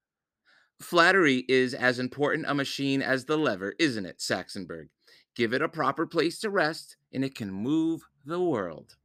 Flattery 0.82 1.46
is 1.48 1.76
as 1.76 2.00
important 2.00 2.50
a 2.50 2.56
machine 2.56 3.04
as 3.04 3.26
the 3.26 3.38
lever, 3.38 3.76
isn't 3.78 4.08
it, 4.08 4.18
Saxonberg? 4.18 4.88
Give 5.36 5.54
it 5.54 5.62
a 5.62 5.70
proper 5.70 6.08
place 6.08 6.40
to 6.40 6.50
rest, 6.50 6.98
and 7.14 7.24
it 7.24 7.36
can 7.36 7.52
move 7.52 8.02
the 8.26 8.42
world. 8.42 8.96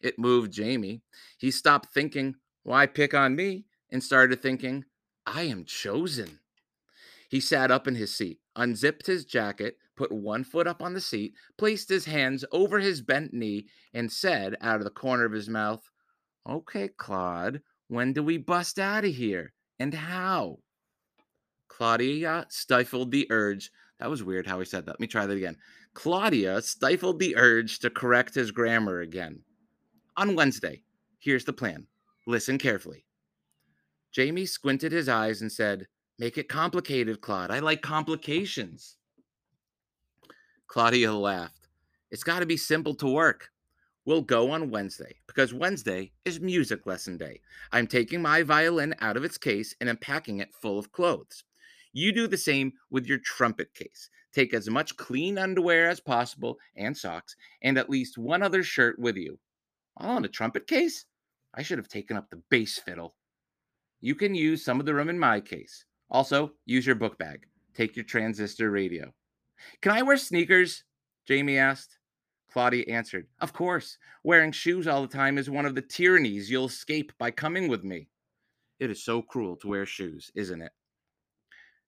It 0.00 0.18
moved 0.18 0.50
Jamie. 0.50 1.02
He 1.36 1.50
stopped 1.50 1.92
thinking, 1.92 2.36
Why 2.62 2.86
pick 2.86 3.12
on 3.12 3.36
me? 3.36 3.66
And 3.96 4.04
started 4.04 4.42
thinking, 4.42 4.84
I 5.24 5.44
am 5.44 5.64
chosen. 5.64 6.40
He 7.30 7.40
sat 7.40 7.70
up 7.70 7.88
in 7.88 7.94
his 7.94 8.14
seat, 8.14 8.40
unzipped 8.54 9.06
his 9.06 9.24
jacket, 9.24 9.78
put 9.96 10.12
one 10.12 10.44
foot 10.44 10.66
up 10.66 10.82
on 10.82 10.92
the 10.92 11.00
seat, 11.00 11.32
placed 11.56 11.88
his 11.88 12.04
hands 12.04 12.44
over 12.52 12.78
his 12.78 13.00
bent 13.00 13.32
knee, 13.32 13.68
and 13.94 14.12
said 14.12 14.54
out 14.60 14.76
of 14.76 14.84
the 14.84 14.90
corner 14.90 15.24
of 15.24 15.32
his 15.32 15.48
mouth, 15.48 15.90
Okay, 16.46 16.88
Claude, 16.88 17.62
when 17.88 18.12
do 18.12 18.22
we 18.22 18.36
bust 18.36 18.78
out 18.78 19.06
of 19.06 19.14
here? 19.14 19.54
And 19.78 19.94
how? 19.94 20.58
Claudia 21.68 22.44
stifled 22.50 23.10
the 23.10 23.26
urge. 23.30 23.70
That 23.98 24.10
was 24.10 24.22
weird 24.22 24.46
how 24.46 24.58
he 24.58 24.66
said 24.66 24.84
that. 24.84 24.90
Let 24.92 25.00
me 25.00 25.06
try 25.06 25.24
that 25.24 25.34
again. 25.34 25.56
Claudia 25.94 26.60
stifled 26.60 27.18
the 27.18 27.34
urge 27.34 27.78
to 27.78 27.88
correct 27.88 28.34
his 28.34 28.50
grammar 28.50 29.00
again. 29.00 29.40
On 30.18 30.36
Wednesday, 30.36 30.82
here's 31.18 31.46
the 31.46 31.54
plan. 31.54 31.86
Listen 32.26 32.58
carefully. 32.58 33.05
Jamie 34.16 34.46
squinted 34.46 34.92
his 34.92 35.10
eyes 35.10 35.42
and 35.42 35.52
said, 35.52 35.88
Make 36.18 36.38
it 36.38 36.48
complicated, 36.48 37.20
Claude. 37.20 37.50
I 37.50 37.58
like 37.58 37.82
complications. 37.82 38.96
Claudia 40.68 41.12
laughed. 41.12 41.68
It's 42.10 42.24
got 42.24 42.40
to 42.40 42.46
be 42.46 42.56
simple 42.56 42.94
to 42.94 43.06
work. 43.06 43.50
We'll 44.06 44.22
go 44.22 44.52
on 44.52 44.70
Wednesday 44.70 45.16
because 45.26 45.52
Wednesday 45.52 46.12
is 46.24 46.40
music 46.40 46.86
lesson 46.86 47.18
day. 47.18 47.42
I'm 47.72 47.86
taking 47.86 48.22
my 48.22 48.42
violin 48.42 48.94
out 49.02 49.18
of 49.18 49.24
its 49.24 49.36
case 49.36 49.76
and 49.82 49.90
I'm 49.90 49.98
packing 49.98 50.38
it 50.38 50.54
full 50.54 50.78
of 50.78 50.92
clothes. 50.92 51.44
You 51.92 52.10
do 52.10 52.26
the 52.26 52.38
same 52.38 52.72
with 52.88 53.04
your 53.04 53.18
trumpet 53.18 53.74
case. 53.74 54.08
Take 54.32 54.54
as 54.54 54.70
much 54.70 54.96
clean 54.96 55.36
underwear 55.36 55.90
as 55.90 56.00
possible 56.00 56.56
and 56.74 56.96
socks 56.96 57.36
and 57.60 57.76
at 57.76 57.90
least 57.90 58.16
one 58.16 58.42
other 58.42 58.62
shirt 58.62 58.98
with 58.98 59.18
you. 59.18 59.38
All 59.98 60.16
in 60.16 60.24
a 60.24 60.28
trumpet 60.28 60.66
case? 60.66 61.04
I 61.52 61.60
should 61.60 61.76
have 61.76 61.88
taken 61.88 62.16
up 62.16 62.30
the 62.30 62.40
bass 62.48 62.78
fiddle. 62.78 63.14
You 64.06 64.14
can 64.14 64.36
use 64.36 64.64
some 64.64 64.78
of 64.78 64.86
the 64.86 64.94
room 64.94 65.08
in 65.08 65.18
my 65.18 65.40
case. 65.40 65.84
Also, 66.12 66.52
use 66.64 66.86
your 66.86 66.94
book 66.94 67.18
bag. 67.18 67.44
Take 67.74 67.96
your 67.96 68.04
transistor 68.04 68.70
radio. 68.70 69.12
Can 69.82 69.90
I 69.90 70.02
wear 70.02 70.16
sneakers? 70.16 70.84
Jamie 71.26 71.58
asked. 71.58 71.98
Claudia 72.48 72.84
answered, 72.86 73.26
Of 73.40 73.52
course. 73.52 73.98
Wearing 74.22 74.52
shoes 74.52 74.86
all 74.86 75.02
the 75.02 75.08
time 75.08 75.38
is 75.38 75.50
one 75.50 75.66
of 75.66 75.74
the 75.74 75.82
tyrannies 75.82 76.48
you'll 76.48 76.66
escape 76.66 77.10
by 77.18 77.32
coming 77.32 77.66
with 77.66 77.82
me. 77.82 78.06
It 78.78 78.92
is 78.92 79.02
so 79.02 79.22
cruel 79.22 79.56
to 79.56 79.66
wear 79.66 79.84
shoes, 79.84 80.30
isn't 80.36 80.62
it? 80.62 80.70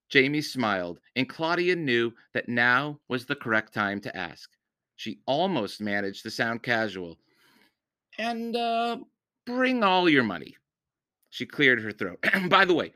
Jamie 0.09 0.41
smiled, 0.41 0.99
and 1.15 1.29
Claudia 1.29 1.77
knew 1.77 2.11
that 2.33 2.49
now 2.49 2.99
was 3.07 3.27
the 3.27 3.35
correct 3.37 3.73
time 3.73 4.01
to 4.01 4.17
ask. 4.17 4.49
She 4.97 5.21
almost 5.25 5.79
managed 5.79 6.23
to 6.23 6.31
sound 6.31 6.63
casual. 6.63 7.17
And, 8.17 8.57
uh, 8.57 8.97
bring 9.45 9.85
all 9.85 10.09
your 10.09 10.23
money. 10.23 10.57
She 11.29 11.45
cleared 11.45 11.81
her 11.81 11.91
throat. 11.91 12.25
By 12.49 12.65
the 12.65 12.73
way, 12.73 12.93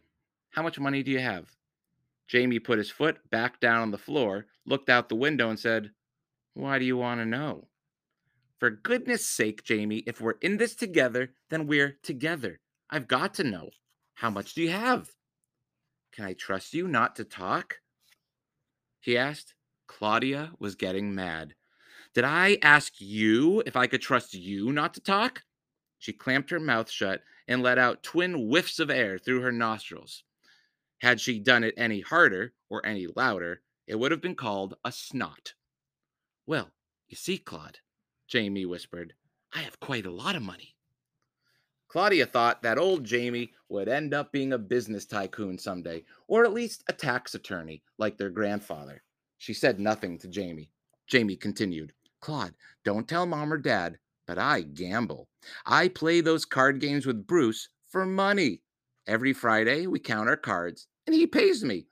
how 0.51 0.63
much 0.63 0.79
money 0.79 1.03
do 1.03 1.11
you 1.11 1.19
have? 1.19 1.51
Jamie 2.27 2.59
put 2.59 2.77
his 2.77 2.89
foot 2.89 3.29
back 3.29 3.59
down 3.59 3.81
on 3.81 3.91
the 3.91 3.97
floor, 3.97 4.47
looked 4.65 4.89
out 4.89 5.09
the 5.09 5.15
window, 5.15 5.49
and 5.49 5.59
said, 5.59 5.91
Why 6.53 6.79
do 6.79 6.85
you 6.85 6.97
want 6.97 7.19
to 7.19 7.25
know? 7.25 7.67
For 8.59 8.69
goodness 8.69 9.27
sake, 9.27 9.63
Jamie, 9.63 10.03
if 10.07 10.21
we're 10.21 10.35
in 10.41 10.57
this 10.57 10.75
together, 10.75 11.31
then 11.49 11.67
we're 11.67 11.97
together. 12.01 12.59
I've 12.89 13.07
got 13.07 13.33
to 13.35 13.43
know. 13.43 13.69
How 14.15 14.29
much 14.29 14.53
do 14.53 14.61
you 14.61 14.69
have? 14.69 15.09
Can 16.13 16.25
I 16.25 16.33
trust 16.33 16.73
you 16.73 16.87
not 16.87 17.15
to 17.17 17.23
talk? 17.23 17.79
He 18.99 19.17
asked. 19.17 19.53
Claudia 19.87 20.53
was 20.59 20.75
getting 20.75 21.13
mad. 21.13 21.55
Did 22.13 22.23
I 22.23 22.57
ask 22.61 22.93
you 22.99 23.61
if 23.65 23.75
I 23.75 23.87
could 23.87 24.01
trust 24.01 24.33
you 24.33 24.71
not 24.71 24.93
to 24.93 25.01
talk? 25.01 25.43
She 26.03 26.11
clamped 26.11 26.49
her 26.49 26.59
mouth 26.59 26.91
shut 26.91 27.23
and 27.47 27.63
let 27.63 27.77
out 27.77 28.03
twin 28.03 28.49
whiffs 28.49 28.77
of 28.79 28.89
air 28.89 29.17
through 29.17 29.39
her 29.39 29.53
nostrils. 29.53 30.25
Had 30.99 31.21
she 31.21 31.39
done 31.39 31.63
it 31.63 31.73
any 31.77 32.01
harder 32.01 32.51
or 32.69 32.85
any 32.85 33.07
louder, 33.15 33.61
it 33.87 33.95
would 33.95 34.11
have 34.11 34.19
been 34.19 34.35
called 34.35 34.75
a 34.83 34.91
snot. 34.91 35.53
Well, 36.45 36.71
you 37.07 37.15
see, 37.15 37.37
Claude, 37.37 37.79
Jamie 38.27 38.65
whispered, 38.65 39.13
I 39.53 39.59
have 39.59 39.79
quite 39.79 40.05
a 40.05 40.11
lot 40.11 40.35
of 40.35 40.41
money. 40.41 40.75
Claudia 41.87 42.25
thought 42.25 42.63
that 42.63 42.77
old 42.77 43.05
Jamie 43.05 43.53
would 43.69 43.87
end 43.87 44.13
up 44.13 44.33
being 44.33 44.51
a 44.51 44.57
business 44.57 45.05
tycoon 45.05 45.57
someday, 45.57 46.03
or 46.27 46.43
at 46.43 46.51
least 46.51 46.83
a 46.89 46.91
tax 46.91 47.33
attorney 47.33 47.81
like 47.97 48.17
their 48.17 48.29
grandfather. 48.29 49.01
She 49.37 49.53
said 49.53 49.79
nothing 49.79 50.17
to 50.17 50.27
Jamie. 50.27 50.69
Jamie 51.07 51.37
continued, 51.37 51.93
Claude, 52.19 52.55
don't 52.83 53.07
tell 53.07 53.25
mom 53.25 53.53
or 53.53 53.57
dad, 53.57 53.99
but 54.27 54.37
I 54.37 54.61
gamble. 54.61 55.27
I 55.65 55.87
play 55.87 56.21
those 56.21 56.45
card 56.45 56.79
games 56.79 57.05
with 57.05 57.27
Bruce 57.27 57.69
for 57.89 58.05
money. 58.05 58.61
Every 59.05 59.33
Friday, 59.33 59.85
we 59.87 59.99
count 59.99 60.29
our 60.29 60.37
cards, 60.37 60.87
and 61.05 61.13
he 61.13 61.27
pays 61.27 61.63
me 61.63 61.87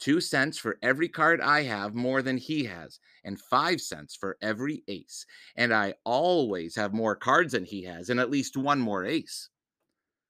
two 0.00 0.20
cents 0.20 0.58
for 0.58 0.78
every 0.82 1.08
card 1.08 1.40
I 1.40 1.62
have 1.62 1.94
more 1.94 2.22
than 2.22 2.36
he 2.36 2.64
has, 2.64 2.98
and 3.24 3.40
five 3.40 3.80
cents 3.80 4.16
for 4.16 4.36
every 4.40 4.82
ace. 4.88 5.26
And 5.56 5.72
I 5.72 5.94
always 6.04 6.76
have 6.76 6.92
more 6.92 7.16
cards 7.16 7.52
than 7.52 7.64
he 7.64 7.84
has, 7.84 8.10
and 8.10 8.20
at 8.20 8.30
least 8.30 8.56
one 8.56 8.80
more 8.80 9.04
ace. 9.04 9.48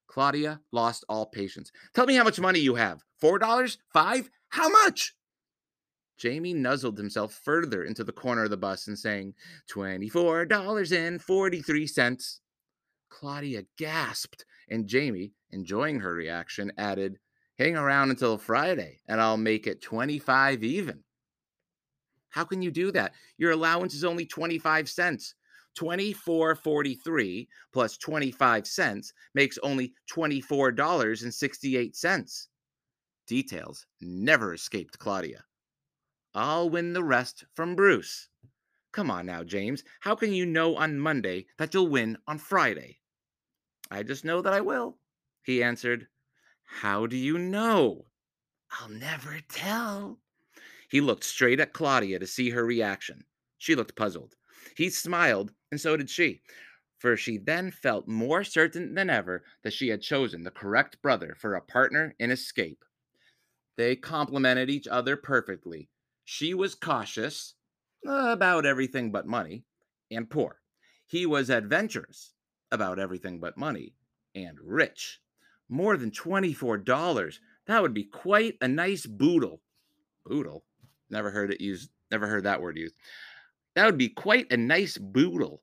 Claudia 0.06 0.60
lost 0.72 1.04
all 1.08 1.26
patience. 1.26 1.70
Tell 1.94 2.06
me 2.06 2.14
how 2.14 2.24
much 2.24 2.40
money 2.40 2.60
you 2.60 2.74
have. 2.76 3.02
Four 3.20 3.38
dollars? 3.38 3.78
Five? 3.92 4.30
How 4.50 4.68
much? 4.68 5.14
Jamie 6.18 6.54
nuzzled 6.54 6.98
himself 6.98 7.32
further 7.32 7.84
into 7.84 8.04
the 8.04 8.12
corner 8.12 8.44
of 8.44 8.50
the 8.50 8.56
bus 8.56 8.88
and 8.88 8.98
saying, 8.98 9.34
$24.43. 9.70 12.40
Claudia 13.08 13.64
gasped, 13.78 14.44
and 14.68 14.86
Jamie, 14.86 15.32
enjoying 15.50 16.00
her 16.00 16.12
reaction, 16.12 16.70
added, 16.76 17.18
Hang 17.58 17.76
around 17.76 18.10
until 18.10 18.36
Friday 18.38 19.00
and 19.08 19.20
I'll 19.20 19.36
make 19.36 19.66
it 19.66 19.82
25 19.82 20.62
even. 20.62 21.02
How 22.30 22.44
can 22.44 22.62
you 22.62 22.70
do 22.70 22.92
that? 22.92 23.14
Your 23.36 23.50
allowance 23.50 23.94
is 23.94 24.04
only 24.04 24.26
25 24.26 24.88
cents. 24.88 25.34
24.43 25.76 27.48
plus 27.72 27.98
25 27.98 28.64
cents 28.66 29.12
makes 29.34 29.58
only 29.62 29.92
$24.68. 30.12 32.46
Details 33.26 33.86
never 34.00 34.54
escaped 34.54 34.98
Claudia. 34.98 35.44
I'll 36.40 36.70
win 36.70 36.92
the 36.92 37.02
rest 37.02 37.46
from 37.52 37.74
Bruce. 37.74 38.28
Come 38.92 39.10
on 39.10 39.26
now, 39.26 39.42
James. 39.42 39.82
How 39.98 40.14
can 40.14 40.32
you 40.32 40.46
know 40.46 40.76
on 40.76 41.00
Monday 41.00 41.48
that 41.56 41.74
you'll 41.74 41.88
win 41.88 42.16
on 42.28 42.38
Friday? 42.38 43.00
I 43.90 44.04
just 44.04 44.24
know 44.24 44.40
that 44.42 44.52
I 44.52 44.60
will, 44.60 45.00
he 45.42 45.64
answered. 45.64 46.06
How 46.64 47.06
do 47.06 47.16
you 47.16 47.38
know? 47.38 48.06
I'll 48.70 48.88
never 48.88 49.40
tell. 49.48 50.20
He 50.88 51.00
looked 51.00 51.24
straight 51.24 51.58
at 51.58 51.72
Claudia 51.72 52.20
to 52.20 52.26
see 52.28 52.50
her 52.50 52.64
reaction. 52.64 53.24
She 53.56 53.74
looked 53.74 53.96
puzzled. 53.96 54.36
He 54.76 54.90
smiled, 54.90 55.52
and 55.72 55.80
so 55.80 55.96
did 55.96 56.08
she, 56.08 56.42
for 57.00 57.16
she 57.16 57.38
then 57.38 57.72
felt 57.72 58.06
more 58.06 58.44
certain 58.44 58.94
than 58.94 59.10
ever 59.10 59.42
that 59.64 59.72
she 59.72 59.88
had 59.88 60.02
chosen 60.02 60.44
the 60.44 60.52
correct 60.52 61.02
brother 61.02 61.34
for 61.36 61.56
a 61.56 61.60
partner 61.60 62.14
in 62.20 62.30
escape. 62.30 62.84
They 63.76 63.96
complemented 63.96 64.70
each 64.70 64.86
other 64.86 65.16
perfectly. 65.16 65.90
She 66.30 66.52
was 66.52 66.74
cautious 66.74 67.54
uh, 68.06 68.28
about 68.32 68.66
everything 68.66 69.10
but 69.10 69.26
money 69.26 69.64
and 70.10 70.28
poor. 70.28 70.60
He 71.06 71.24
was 71.24 71.48
adventurous 71.48 72.34
about 72.70 72.98
everything 72.98 73.40
but 73.40 73.56
money 73.56 73.94
and 74.34 74.58
rich 74.62 75.22
more 75.70 75.96
than 75.96 76.10
$24. 76.10 77.38
That 77.66 77.80
would 77.80 77.94
be 77.94 78.04
quite 78.04 78.58
a 78.60 78.68
nice 78.68 79.06
boodle. 79.06 79.62
Boodle? 80.26 80.66
Never 81.08 81.30
heard 81.30 81.50
it 81.50 81.62
used, 81.62 81.88
never 82.10 82.26
heard 82.26 82.44
that 82.44 82.60
word 82.60 82.76
used. 82.76 82.94
That 83.74 83.86
would 83.86 83.96
be 83.96 84.10
quite 84.10 84.52
a 84.52 84.56
nice 84.58 84.98
boodle 84.98 85.62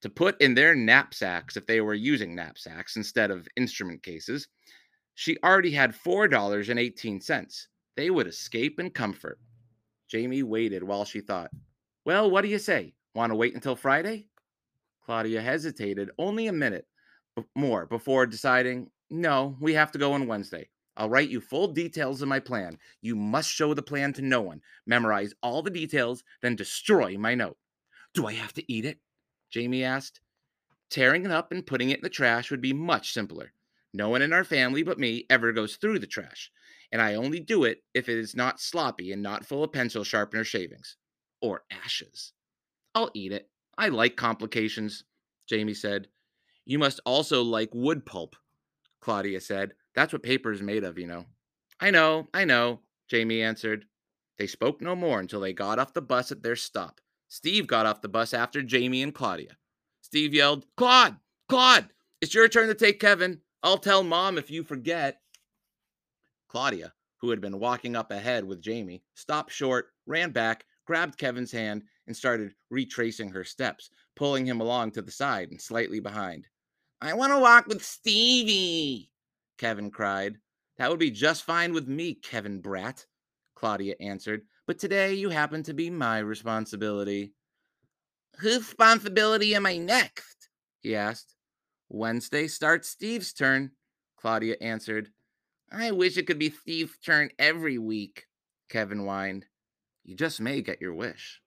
to 0.00 0.10
put 0.10 0.40
in 0.40 0.54
their 0.54 0.74
knapsacks 0.74 1.56
if 1.56 1.64
they 1.64 1.80
were 1.80 1.94
using 1.94 2.34
knapsacks 2.34 2.96
instead 2.96 3.30
of 3.30 3.46
instrument 3.56 4.02
cases. 4.02 4.48
She 5.14 5.38
already 5.44 5.70
had 5.70 5.94
$4.18. 5.94 7.66
They 7.94 8.10
would 8.10 8.26
escape 8.26 8.80
in 8.80 8.90
comfort. 8.90 9.38
Jamie 10.12 10.42
waited 10.42 10.82
while 10.84 11.06
she 11.06 11.22
thought. 11.22 11.50
Well, 12.04 12.30
what 12.30 12.42
do 12.42 12.48
you 12.48 12.58
say? 12.58 12.92
Want 13.14 13.30
to 13.30 13.34
wait 13.34 13.54
until 13.54 13.74
Friday? 13.74 14.26
Claudia 15.06 15.40
hesitated 15.40 16.10
only 16.18 16.48
a 16.48 16.52
minute 16.52 16.86
more 17.56 17.86
before 17.86 18.26
deciding 18.26 18.90
no, 19.08 19.56
we 19.58 19.72
have 19.72 19.90
to 19.92 19.98
go 19.98 20.12
on 20.12 20.26
Wednesday. 20.26 20.68
I'll 20.98 21.08
write 21.08 21.30
you 21.30 21.40
full 21.40 21.68
details 21.68 22.20
of 22.20 22.28
my 22.28 22.40
plan. 22.40 22.78
You 23.00 23.16
must 23.16 23.48
show 23.48 23.72
the 23.72 23.80
plan 23.80 24.12
to 24.12 24.22
no 24.22 24.42
one. 24.42 24.60
Memorize 24.86 25.32
all 25.42 25.62
the 25.62 25.70
details, 25.70 26.22
then 26.42 26.56
destroy 26.56 27.16
my 27.16 27.34
note. 27.34 27.56
Do 28.12 28.26
I 28.26 28.34
have 28.34 28.52
to 28.54 28.72
eat 28.72 28.84
it? 28.84 28.98
Jamie 29.50 29.82
asked. 29.82 30.20
Tearing 30.90 31.24
it 31.24 31.30
up 31.30 31.52
and 31.52 31.66
putting 31.66 31.88
it 31.88 32.00
in 32.00 32.02
the 32.02 32.10
trash 32.10 32.50
would 32.50 32.60
be 32.60 32.74
much 32.74 33.14
simpler. 33.14 33.54
No 33.94 34.08
one 34.08 34.22
in 34.22 34.32
our 34.32 34.44
family 34.44 34.82
but 34.82 34.98
me 34.98 35.26
ever 35.28 35.52
goes 35.52 35.76
through 35.76 35.98
the 35.98 36.06
trash, 36.06 36.50
and 36.90 37.02
I 37.02 37.14
only 37.14 37.40
do 37.40 37.64
it 37.64 37.82
if 37.94 38.08
it 38.08 38.18
is 38.18 38.34
not 38.34 38.60
sloppy 38.60 39.12
and 39.12 39.22
not 39.22 39.44
full 39.44 39.64
of 39.64 39.72
pencil 39.72 40.04
sharpener 40.04 40.44
shavings 40.44 40.96
or 41.40 41.64
ashes. 41.70 42.32
I'll 42.94 43.10
eat 43.14 43.32
it. 43.32 43.48
I 43.76 43.88
like 43.88 44.16
complications, 44.16 45.04
Jamie 45.46 45.74
said. 45.74 46.08
You 46.64 46.78
must 46.78 47.00
also 47.04 47.42
like 47.42 47.70
wood 47.74 48.06
pulp. 48.06 48.36
Claudia 49.00 49.40
said. 49.40 49.74
That's 49.94 50.12
what 50.12 50.22
paper 50.22 50.52
is 50.52 50.62
made 50.62 50.84
of, 50.84 50.98
you 50.98 51.06
know. 51.06 51.26
I 51.80 51.90
know, 51.90 52.28
I 52.32 52.44
know, 52.44 52.80
Jamie 53.08 53.42
answered. 53.42 53.86
They 54.38 54.46
spoke 54.46 54.80
no 54.80 54.94
more 54.94 55.20
until 55.20 55.40
they 55.40 55.52
got 55.52 55.78
off 55.78 55.92
the 55.92 56.00
bus 56.00 56.32
at 56.32 56.42
their 56.42 56.56
stop. 56.56 57.00
Steve 57.28 57.66
got 57.66 57.86
off 57.86 58.00
the 58.00 58.08
bus 58.08 58.32
after 58.32 58.62
Jamie 58.62 59.02
and 59.02 59.14
Claudia. 59.14 59.56
Steve 60.00 60.34
yelled, 60.34 60.66
Claude, 60.76 61.16
Claude, 61.48 61.88
it's 62.20 62.34
your 62.34 62.48
turn 62.48 62.68
to 62.68 62.74
take 62.74 63.00
Kevin. 63.00 63.40
I'll 63.62 63.78
tell 63.78 64.02
mom 64.02 64.38
if 64.38 64.50
you 64.50 64.64
forget. 64.64 65.20
Claudia, 66.48 66.92
who 67.18 67.30
had 67.30 67.40
been 67.40 67.60
walking 67.60 67.96
up 67.96 68.10
ahead 68.10 68.44
with 68.44 68.60
Jamie, 68.60 69.04
stopped 69.14 69.52
short, 69.52 69.86
ran 70.06 70.30
back, 70.32 70.64
grabbed 70.84 71.16
Kevin's 71.16 71.52
hand, 71.52 71.84
and 72.06 72.16
started 72.16 72.54
retracing 72.70 73.30
her 73.30 73.44
steps, 73.44 73.90
pulling 74.16 74.44
him 74.44 74.60
along 74.60 74.90
to 74.92 75.02
the 75.02 75.12
side 75.12 75.50
and 75.50 75.60
slightly 75.60 76.00
behind. 76.00 76.46
I 77.00 77.14
want 77.14 77.32
to 77.32 77.38
walk 77.38 77.66
with 77.66 77.84
Stevie, 77.84 79.10
Kevin 79.58 79.90
cried. 79.90 80.38
That 80.78 80.90
would 80.90 80.98
be 80.98 81.10
just 81.10 81.44
fine 81.44 81.72
with 81.72 81.86
me, 81.86 82.14
Kevin 82.14 82.60
Brat, 82.60 83.06
Claudia 83.54 83.94
answered. 84.00 84.42
But 84.66 84.78
today 84.78 85.14
you 85.14 85.30
happen 85.30 85.62
to 85.64 85.74
be 85.74 85.90
my 85.90 86.18
responsibility. 86.18 87.34
Whose 88.38 88.58
responsibility 88.58 89.54
am 89.54 89.66
I 89.66 89.76
next? 89.76 90.48
he 90.80 90.96
asked. 90.96 91.36
Wednesday 91.94 92.48
starts 92.48 92.88
Steve's 92.88 93.34
turn, 93.34 93.72
Claudia 94.16 94.56
answered. 94.62 95.10
I 95.70 95.90
wish 95.90 96.16
it 96.16 96.26
could 96.26 96.38
be 96.38 96.48
Steve's 96.48 96.96
turn 97.04 97.28
every 97.38 97.76
week, 97.76 98.24
Kevin 98.70 99.00
whined. 99.00 99.44
You 100.02 100.16
just 100.16 100.40
may 100.40 100.62
get 100.62 100.80
your 100.80 100.94
wish. 100.94 101.42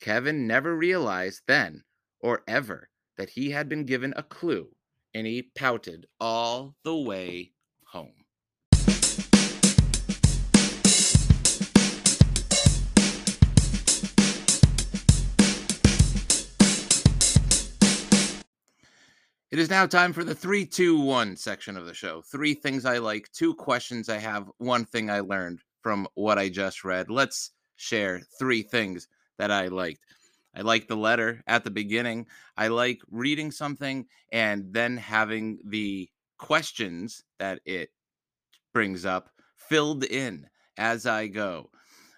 Kevin 0.00 0.46
never 0.46 0.76
realized 0.76 1.42
then 1.48 1.82
or 2.20 2.44
ever 2.46 2.90
that 3.16 3.30
he 3.30 3.50
had 3.50 3.68
been 3.68 3.84
given 3.84 4.14
a 4.16 4.22
clue, 4.22 4.68
and 5.12 5.26
he 5.26 5.50
pouted 5.56 6.06
all 6.20 6.76
the 6.84 6.96
way 6.96 7.50
home. 7.86 8.25
It 19.52 19.60
is 19.60 19.70
now 19.70 19.86
time 19.86 20.12
for 20.12 20.24
the 20.24 20.34
three, 20.34 20.66
two, 20.66 20.98
one 20.98 21.36
section 21.36 21.76
of 21.76 21.86
the 21.86 21.94
show. 21.94 22.20
Three 22.20 22.52
things 22.52 22.84
I 22.84 22.98
like, 22.98 23.30
two 23.32 23.54
questions 23.54 24.08
I 24.08 24.18
have, 24.18 24.50
one 24.58 24.84
thing 24.84 25.08
I 25.08 25.20
learned 25.20 25.60
from 25.82 26.08
what 26.14 26.36
I 26.36 26.48
just 26.48 26.84
read. 26.84 27.10
Let's 27.10 27.52
share 27.76 28.22
three 28.40 28.62
things 28.62 29.06
that 29.38 29.52
I 29.52 29.68
liked. 29.68 30.00
I 30.56 30.62
like 30.62 30.88
the 30.88 30.96
letter 30.96 31.44
at 31.46 31.62
the 31.62 31.70
beginning. 31.70 32.26
I 32.56 32.68
like 32.68 33.00
reading 33.08 33.52
something 33.52 34.06
and 34.32 34.72
then 34.72 34.96
having 34.96 35.60
the 35.64 36.10
questions 36.38 37.22
that 37.38 37.60
it 37.64 37.90
brings 38.74 39.06
up 39.06 39.30
filled 39.54 40.02
in 40.02 40.48
as 40.76 41.06
I 41.06 41.28
go. 41.28 41.70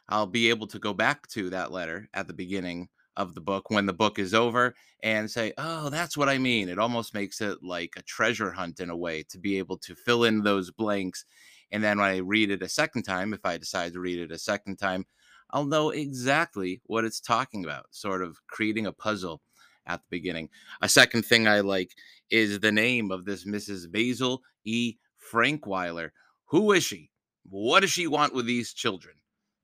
I'll 0.08 0.26
be 0.26 0.48
able 0.48 0.66
to 0.68 0.78
go 0.78 0.94
back 0.94 1.28
to 1.28 1.50
that 1.50 1.72
letter 1.72 2.08
at 2.14 2.26
the 2.26 2.32
beginning 2.32 2.88
of 3.18 3.34
the 3.34 3.40
book 3.40 3.68
when 3.68 3.84
the 3.84 3.92
book 3.92 4.18
is 4.18 4.32
over 4.32 4.74
and 5.02 5.30
say, 5.30 5.52
oh, 5.58 5.90
that's 5.90 6.16
what 6.16 6.28
I 6.28 6.38
mean. 6.38 6.68
It 6.68 6.78
almost 6.78 7.12
makes 7.12 7.40
it 7.40 7.62
like 7.62 7.92
a 7.96 8.02
treasure 8.02 8.52
hunt 8.52 8.80
in 8.80 8.88
a 8.88 8.96
way 8.96 9.24
to 9.24 9.38
be 9.38 9.58
able 9.58 9.76
to 9.78 9.94
fill 9.94 10.24
in 10.24 10.42
those 10.42 10.70
blanks. 10.70 11.24
And 11.72 11.82
then 11.82 11.98
when 11.98 12.08
I 12.08 12.18
read 12.18 12.50
it 12.50 12.62
a 12.62 12.68
second 12.68 13.02
time, 13.02 13.34
if 13.34 13.44
I 13.44 13.58
decide 13.58 13.92
to 13.92 14.00
read 14.00 14.20
it 14.20 14.30
a 14.30 14.38
second 14.38 14.76
time, 14.76 15.04
I'll 15.50 15.64
know 15.64 15.90
exactly 15.90 16.80
what 16.86 17.04
it's 17.04 17.20
talking 17.20 17.64
about, 17.64 17.86
sort 17.90 18.22
of 18.22 18.38
creating 18.46 18.86
a 18.86 18.92
puzzle 18.92 19.42
at 19.86 20.00
the 20.00 20.06
beginning. 20.10 20.48
A 20.80 20.88
second 20.88 21.24
thing 21.24 21.48
I 21.48 21.60
like 21.60 21.96
is 22.30 22.60
the 22.60 22.72
name 22.72 23.10
of 23.10 23.24
this 23.24 23.44
Mrs. 23.44 23.90
Basil 23.90 24.42
E. 24.64 24.94
Frankweiler. 25.32 26.10
Who 26.46 26.72
is 26.72 26.84
she? 26.84 27.10
What 27.50 27.80
does 27.80 27.90
she 27.90 28.06
want 28.06 28.34
with 28.34 28.46
these 28.46 28.72
children? 28.72 29.16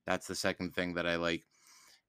That's 0.07 0.27
the 0.27 0.35
second 0.35 0.75
thing 0.75 0.95
that 0.95 1.07
I 1.07 1.17
like. 1.17 1.45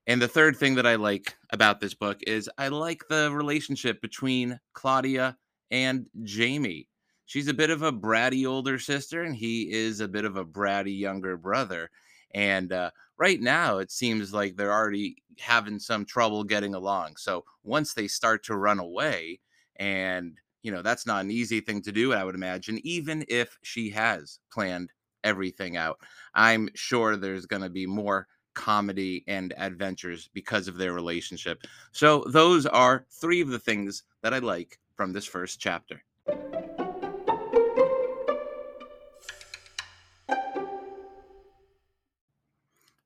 And 0.07 0.21
the 0.21 0.27
third 0.27 0.55
thing 0.57 0.75
that 0.75 0.85
I 0.85 0.95
like 0.95 1.35
about 1.49 1.79
this 1.79 1.93
book 1.93 2.19
is 2.27 2.49
I 2.57 2.67
like 2.67 3.07
the 3.09 3.31
relationship 3.31 4.01
between 4.01 4.59
Claudia 4.73 5.37
and 5.71 6.05
Jamie. 6.23 6.87
She's 7.25 7.47
a 7.47 7.53
bit 7.55 7.71
of 7.71 7.81
a 7.81 7.91
bratty 7.91 8.47
older 8.47 8.77
sister, 8.77 9.23
and 9.23 9.35
he 9.35 9.71
is 9.71 9.99
a 9.99 10.07
bit 10.07 10.25
of 10.25 10.37
a 10.37 10.45
bratty 10.45 10.97
younger 10.97 11.37
brother. 11.37 11.89
And 12.35 12.71
uh, 12.71 12.91
right 13.17 13.41
now, 13.41 13.79
it 13.79 13.91
seems 13.91 14.31
like 14.31 14.55
they're 14.55 14.71
already 14.71 15.23
having 15.39 15.79
some 15.79 16.05
trouble 16.05 16.43
getting 16.43 16.75
along. 16.75 17.15
So 17.17 17.43
once 17.63 17.93
they 17.93 18.07
start 18.07 18.43
to 18.45 18.55
run 18.57 18.77
away, 18.77 19.39
and 19.77 20.37
you 20.61 20.71
know, 20.71 20.83
that's 20.83 21.07
not 21.07 21.23
an 21.23 21.31
easy 21.31 21.61
thing 21.61 21.81
to 21.83 21.91
do, 21.91 22.13
I 22.13 22.23
would 22.23 22.35
imagine, 22.35 22.79
even 22.83 23.25
if 23.27 23.57
she 23.63 23.89
has 23.91 24.39
planned 24.51 24.91
everything 25.23 25.77
out. 25.77 25.99
I'm 26.35 26.69
sure 26.75 27.15
there's 27.17 27.47
going 27.47 27.63
to 27.63 27.69
be 27.69 27.87
more 27.87 28.27
comedy 28.55 29.23
and 29.27 29.53
adventures 29.57 30.29
because 30.33 30.67
of 30.67 30.77
their 30.77 30.93
relationship. 30.93 31.61
So, 31.91 32.23
those 32.27 32.65
are 32.65 33.05
three 33.11 33.41
of 33.41 33.49
the 33.49 33.59
things 33.59 34.03
that 34.23 34.33
I 34.33 34.39
like 34.39 34.79
from 34.95 35.13
this 35.13 35.25
first 35.25 35.59
chapter. 35.59 36.01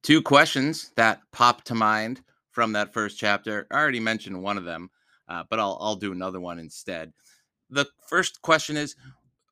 Two 0.02 0.22
questions 0.24 0.92
that 0.96 1.22
pop 1.32 1.64
to 1.66 1.76
mind 1.76 2.22
from 2.52 2.74
that 2.74 2.94
first 2.94 3.20
chapter. 3.20 3.68
I 3.72 3.76
already 3.76 4.00
mentioned 4.00 4.42
one 4.42 4.58
of 4.58 4.66
them, 4.66 4.90
uh, 5.28 5.44
but 5.50 5.60
I'll, 5.60 5.78
I'll 5.80 5.96
do 5.96 6.12
another 6.12 6.40
one 6.40 6.58
instead. 6.58 7.14
The 7.70 7.86
first 8.08 8.42
question 8.42 8.76
is 8.76 8.96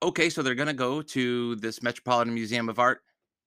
okay, 0.02 0.30
so 0.30 0.42
they're 0.42 0.56
going 0.56 0.68
to 0.68 0.74
go 0.74 1.02
to 1.02 1.56
this 1.58 1.82
Metropolitan 1.82 2.34
Museum 2.34 2.70
of 2.70 2.80
Art, 2.80 3.02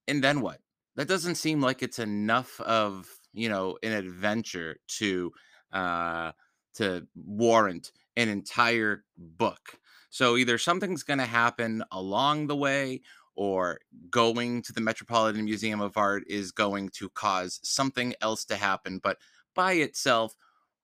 and 0.09 0.23
then 0.23 0.41
what? 0.41 0.61
That 1.01 1.09
doesn't 1.09 1.37
seem 1.37 1.63
like 1.63 1.83
it's 1.83 1.99
enough 1.99 2.61
of 2.61 3.09
you 3.33 3.49
know 3.49 3.79
an 3.83 3.93
adventure 3.93 4.77
to 4.99 5.33
uh, 5.73 6.33
to 6.75 7.07
warrant 7.15 7.91
an 8.19 8.29
entire 8.29 9.05
book. 9.17 9.79
So 10.11 10.37
either 10.37 10.59
something's 10.59 11.03
going 11.03 11.21
to 11.21 11.25
happen 11.25 11.83
along 11.91 12.49
the 12.49 12.57
way, 12.57 13.01
or 13.35 13.81
going 14.11 14.61
to 14.61 14.75
the 14.75 14.83
Metropolitan 14.83 15.47
Museum 15.47 15.81
of 15.81 15.97
Art 15.97 16.25
is 16.27 16.53
going 16.53 16.91
to 16.97 17.09
cause 17.09 17.61
something 17.63 18.13
else 18.21 18.45
to 18.45 18.57
happen. 18.57 19.01
But 19.03 19.17
by 19.55 19.73
itself, 19.73 20.35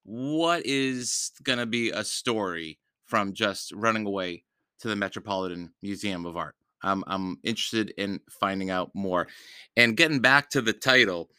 what 0.03 0.65
is 0.65 1.31
going 1.43 1.59
to 1.59 1.67
be 1.67 1.91
a 1.91 2.05
story 2.05 2.79
from 3.05 3.35
just 3.35 3.71
running 3.73 4.07
away 4.07 4.45
to 4.81 4.89
the 4.89 4.97
Metropolitan 4.97 5.75
Museum 5.83 6.25
of 6.25 6.39
Art. 6.39 6.55
I'm, 6.83 7.05
I'm 7.07 7.39
interested 7.43 7.93
in 7.97 8.21
finding 8.31 8.71
out 8.71 8.91
more. 8.95 9.29
And 9.77 9.97
getting 9.97 10.21
back 10.21 10.51
to 10.51 10.63
the 10.63 10.73
title, 10.73 11.31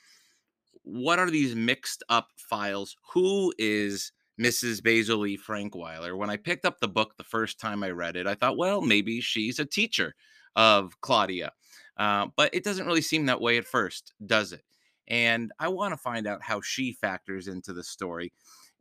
what 0.83 1.19
are 1.19 1.29
these 1.29 1.55
mixed 1.55 2.03
up 2.09 2.29
files? 2.37 2.95
Who 3.13 3.53
is 3.57 4.11
Mrs. 4.39 4.81
Basil 4.83 5.25
E. 5.25 5.37
Frankweiler? 5.37 6.17
When 6.17 6.29
I 6.29 6.37
picked 6.37 6.65
up 6.65 6.79
the 6.79 6.87
book 6.87 7.15
the 7.17 7.23
first 7.23 7.59
time 7.59 7.83
I 7.83 7.91
read 7.91 8.15
it, 8.15 8.27
I 8.27 8.35
thought, 8.35 8.57
well, 8.57 8.81
maybe 8.81 9.21
she's 9.21 9.59
a 9.59 9.65
teacher 9.65 10.15
of 10.55 10.99
Claudia. 11.01 11.51
Uh, 11.97 12.27
but 12.35 12.53
it 12.53 12.63
doesn't 12.63 12.85
really 12.85 13.01
seem 13.01 13.25
that 13.25 13.41
way 13.41 13.57
at 13.57 13.65
first, 13.65 14.13
does 14.25 14.53
it? 14.53 14.63
And 15.07 15.51
I 15.59 15.67
want 15.69 15.93
to 15.93 15.97
find 15.97 16.27
out 16.27 16.43
how 16.43 16.61
she 16.61 16.93
factors 16.93 17.47
into 17.47 17.73
the 17.73 17.83
story 17.83 18.31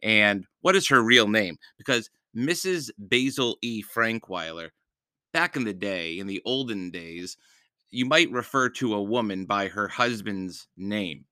and 0.03 0.47
what 0.61 0.77
is 0.77 0.89
her 0.89 1.03
real 1.03 1.29
name 1.29 1.57
because 1.79 2.11
Mrs. 2.37 2.91
Basil 2.99 3.57
E. 3.63 3.83
Frankweiler, 3.83 4.71
back 5.37 5.55
in 5.55 5.65
the 5.65 5.75
day, 5.75 6.19
in 6.19 6.27
the 6.27 6.41
olden 6.47 6.91
days, 6.91 7.37
you 7.91 8.07
might 8.07 8.31
refer 8.31 8.71
to 8.71 8.95
a 8.95 9.03
woman 9.03 9.45
by 9.45 9.69
her 9.69 9.87
husband's 9.87 10.67
name. 10.79 11.27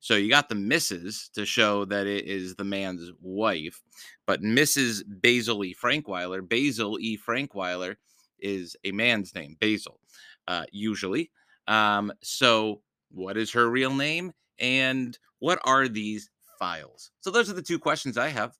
So 0.00 0.14
you 0.14 0.30
got 0.30 0.48
the 0.48 0.54
Mrs. 0.54 1.30
to 1.32 1.44
show 1.44 1.84
that 1.84 2.06
it 2.06 2.24
is 2.24 2.54
the 2.54 2.64
man's 2.64 3.12
wife, 3.20 3.82
but 4.26 4.40
Mrs. 4.40 5.02
Basil 5.06 5.62
E. 5.62 5.74
Frankweiler, 5.74 6.40
Basil 6.48 6.98
E. 7.00 7.18
Frankweiler 7.18 7.96
is 8.38 8.76
a 8.84 8.92
man's 8.92 9.34
name, 9.34 9.58
Basil, 9.60 10.00
uh, 10.48 10.64
usually. 10.72 11.30
Um, 11.68 12.14
so 12.22 12.80
what 13.10 13.36
is 13.36 13.52
her 13.52 13.68
real 13.68 13.94
name 13.94 14.32
and 14.58 15.18
what 15.38 15.58
are 15.64 15.86
these 15.86 16.30
files? 16.58 17.10
So 17.20 17.30
those 17.30 17.50
are 17.50 17.54
the 17.54 17.60
two 17.60 17.78
questions 17.78 18.16
I 18.16 18.28
have. 18.28 18.56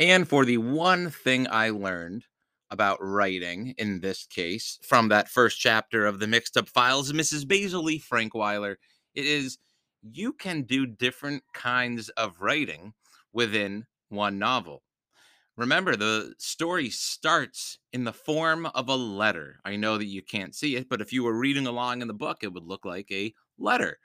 And 0.00 0.26
for 0.26 0.46
the 0.46 0.56
one 0.56 1.10
thing 1.10 1.46
I 1.50 1.68
learned 1.68 2.24
about 2.70 2.96
writing 3.02 3.74
in 3.76 4.00
this 4.00 4.24
case 4.24 4.78
from 4.82 5.08
that 5.08 5.28
first 5.28 5.60
chapter 5.60 6.06
of 6.06 6.18
the 6.18 6.26
mixed 6.26 6.56
up 6.56 6.70
files, 6.70 7.12
Mrs. 7.12 7.46
Basil 7.46 7.90
E. 7.90 8.00
Frankweiler, 8.00 8.76
it 9.14 9.26
is 9.26 9.58
you 10.02 10.32
can 10.32 10.62
do 10.62 10.86
different 10.86 11.42
kinds 11.52 12.08
of 12.10 12.40
writing 12.40 12.94
within 13.34 13.84
one 14.08 14.38
novel. 14.38 14.82
Remember, 15.58 15.94
the 15.96 16.32
story 16.38 16.88
starts 16.88 17.78
in 17.92 18.04
the 18.04 18.12
form 18.14 18.64
of 18.74 18.88
a 18.88 18.96
letter. 18.96 19.60
I 19.66 19.76
know 19.76 19.98
that 19.98 20.06
you 20.06 20.22
can't 20.22 20.54
see 20.54 20.76
it, 20.76 20.88
but 20.88 21.02
if 21.02 21.12
you 21.12 21.24
were 21.24 21.38
reading 21.38 21.66
along 21.66 22.00
in 22.00 22.08
the 22.08 22.14
book, 22.14 22.38
it 22.40 22.54
would 22.54 22.64
look 22.64 22.86
like 22.86 23.10
a 23.12 23.34
letter. 23.58 23.98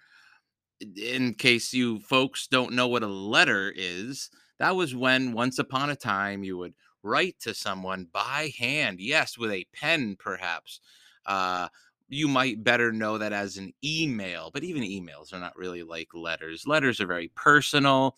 In 0.97 1.36
case 1.36 1.73
you 1.73 1.99
folks 1.99 2.47
don't 2.47 2.73
know 2.73 2.89
what 2.89 3.03
a 3.03 3.08
letter 3.08 3.71
is, 3.73 4.29
that 4.59 4.75
was 4.75 4.95
when 4.95 5.33
once 5.33 5.59
upon 5.59 5.89
a 5.89 5.95
time 5.95 6.43
you 6.43 6.57
would 6.57 6.73
write 7.03 7.35
to 7.41 7.53
someone 7.53 8.07
by 8.11 8.51
hand, 8.57 8.99
yes, 8.99 9.37
with 9.37 9.51
a 9.51 9.65
pen 9.73 10.15
perhaps. 10.17 10.79
Uh, 11.25 11.67
you 12.07 12.27
might 12.27 12.63
better 12.63 12.91
know 12.91 13.17
that 13.17 13.33
as 13.33 13.57
an 13.57 13.73
email, 13.83 14.51
but 14.53 14.63
even 14.63 14.83
emails 14.83 15.33
are 15.33 15.39
not 15.39 15.55
really 15.55 15.83
like 15.83 16.09
letters. 16.13 16.67
Letters 16.67 16.99
are 17.01 17.07
very 17.07 17.31
personal, 17.35 18.15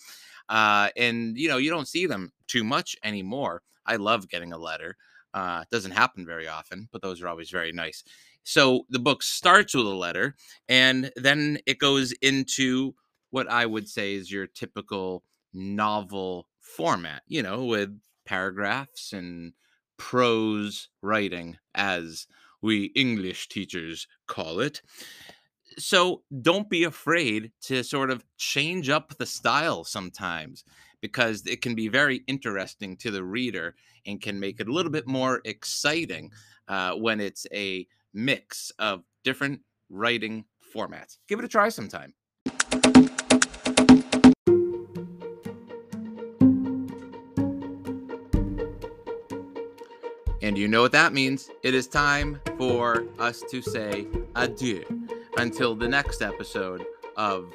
uh, 0.49 0.89
and 0.97 1.37
you 1.37 1.47
know 1.47 1.57
you 1.57 1.69
don't 1.69 1.87
see 1.87 2.05
them 2.05 2.31
too 2.47 2.63
much 2.63 2.95
anymore. 3.03 3.61
I 3.85 3.95
love 3.95 4.29
getting 4.29 4.51
a 4.53 4.57
letter. 4.57 4.97
Uh, 5.33 5.61
it 5.63 5.69
doesn't 5.73 5.91
happen 5.91 6.25
very 6.25 6.47
often, 6.47 6.89
but 6.91 7.01
those 7.01 7.21
are 7.21 7.27
always 7.27 7.49
very 7.49 7.71
nice. 7.71 8.03
So 8.43 8.85
the 8.89 8.99
book 8.99 9.23
starts 9.23 9.73
with 9.73 9.85
a 9.85 9.89
letter, 9.89 10.35
and 10.67 11.11
then 11.15 11.59
it 11.65 11.79
goes 11.79 12.11
into 12.21 12.93
what 13.29 13.49
I 13.49 13.65
would 13.65 13.87
say 13.87 14.15
is 14.15 14.31
your 14.31 14.47
typical 14.47 15.23
novel 15.53 16.47
format, 16.59 17.23
you 17.27 17.41
know, 17.41 17.65
with 17.65 17.99
paragraphs 18.25 19.13
and 19.13 19.53
prose 19.97 20.89
writing, 21.01 21.57
as 21.73 22.27
we 22.61 22.85
English 22.95 23.49
teachers 23.49 24.07
call 24.27 24.59
it. 24.59 24.81
So 25.77 26.23
don't 26.41 26.69
be 26.69 26.83
afraid 26.83 27.51
to 27.63 27.83
sort 27.83 28.09
of 28.09 28.23
change 28.37 28.89
up 28.89 29.17
the 29.17 29.25
style 29.25 29.83
sometimes 29.83 30.63
because 31.01 31.45
it 31.45 31.61
can 31.61 31.75
be 31.75 31.87
very 31.87 32.23
interesting 32.27 32.97
to 32.97 33.11
the 33.11 33.23
reader 33.23 33.75
and 34.05 34.21
can 34.21 34.39
make 34.39 34.59
it 34.59 34.67
a 34.67 34.73
little 34.73 34.91
bit 34.91 35.07
more 35.07 35.41
exciting 35.45 36.31
uh, 36.67 36.93
when 36.93 37.19
it's 37.19 37.45
a 37.53 37.85
mix 38.13 38.71
of 38.79 39.03
different 39.23 39.61
writing 39.89 40.45
formats. 40.75 41.17
Give 41.27 41.39
it 41.39 41.45
a 41.45 41.49
try 41.49 41.69
sometime. 41.69 42.13
You 50.57 50.67
know 50.67 50.81
what 50.81 50.91
that 50.93 51.13
means. 51.13 51.51
It 51.61 51.75
is 51.75 51.87
time 51.87 52.41
for 52.57 53.05
us 53.19 53.43
to 53.51 53.61
say 53.61 54.07
adieu 54.35 54.83
until 55.37 55.75
the 55.75 55.87
next 55.87 56.23
episode 56.23 56.83
of 57.15 57.53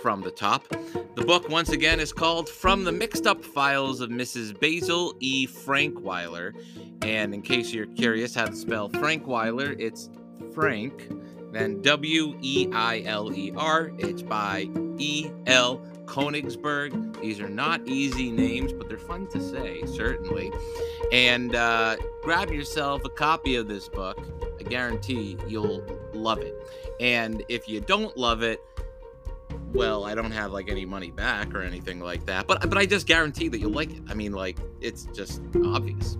From 0.00 0.20
the 0.20 0.30
Top. 0.30 0.68
The 1.16 1.24
book, 1.26 1.48
once 1.48 1.70
again, 1.70 1.98
is 1.98 2.12
called 2.12 2.48
From 2.48 2.84
the 2.84 2.92
Mixed 2.92 3.26
Up 3.26 3.44
Files 3.44 4.00
of 4.00 4.10
Mrs. 4.10 4.58
Basil 4.60 5.16
E. 5.18 5.48
Frankweiler. 5.48 6.54
And 7.02 7.34
in 7.34 7.42
case 7.42 7.72
you're 7.72 7.86
curious 7.86 8.36
how 8.36 8.46
to 8.46 8.54
spell 8.54 8.88
Frankweiler, 8.88 9.74
it's 9.76 10.08
Frank, 10.54 11.08
then 11.50 11.82
W 11.82 12.38
E 12.40 12.68
I 12.72 13.02
L 13.04 13.32
E 13.34 13.52
R. 13.56 13.90
It's 13.98 14.22
by 14.22 14.68
E 14.98 15.28
L. 15.46 15.84
Konigsburg. 16.14 17.20
These 17.20 17.40
are 17.40 17.48
not 17.48 17.80
easy 17.88 18.30
names, 18.30 18.72
but 18.72 18.88
they're 18.88 18.98
fun 18.98 19.26
to 19.28 19.40
say, 19.40 19.82
certainly. 19.84 20.52
And 21.10 21.56
uh, 21.56 21.96
grab 22.22 22.50
yourself 22.50 23.04
a 23.04 23.08
copy 23.08 23.56
of 23.56 23.66
this 23.66 23.88
book. 23.88 24.24
I 24.60 24.62
guarantee 24.62 25.36
you'll 25.48 25.84
love 26.12 26.38
it. 26.38 26.54
And 27.00 27.42
if 27.48 27.68
you 27.68 27.80
don't 27.80 28.16
love 28.16 28.44
it, 28.44 28.60
well, 29.72 30.04
I 30.04 30.14
don't 30.14 30.30
have 30.30 30.52
like 30.52 30.70
any 30.70 30.86
money 30.86 31.10
back 31.10 31.52
or 31.52 31.62
anything 31.62 31.98
like 31.98 32.24
that, 32.26 32.46
but 32.46 32.60
but 32.68 32.78
I 32.78 32.86
just 32.86 33.08
guarantee 33.08 33.48
that 33.48 33.58
you'll 33.58 33.72
like 33.72 33.90
it. 33.90 34.02
I 34.08 34.14
mean, 34.14 34.32
like 34.32 34.56
it's 34.80 35.06
just 35.06 35.42
obvious. 35.64 36.16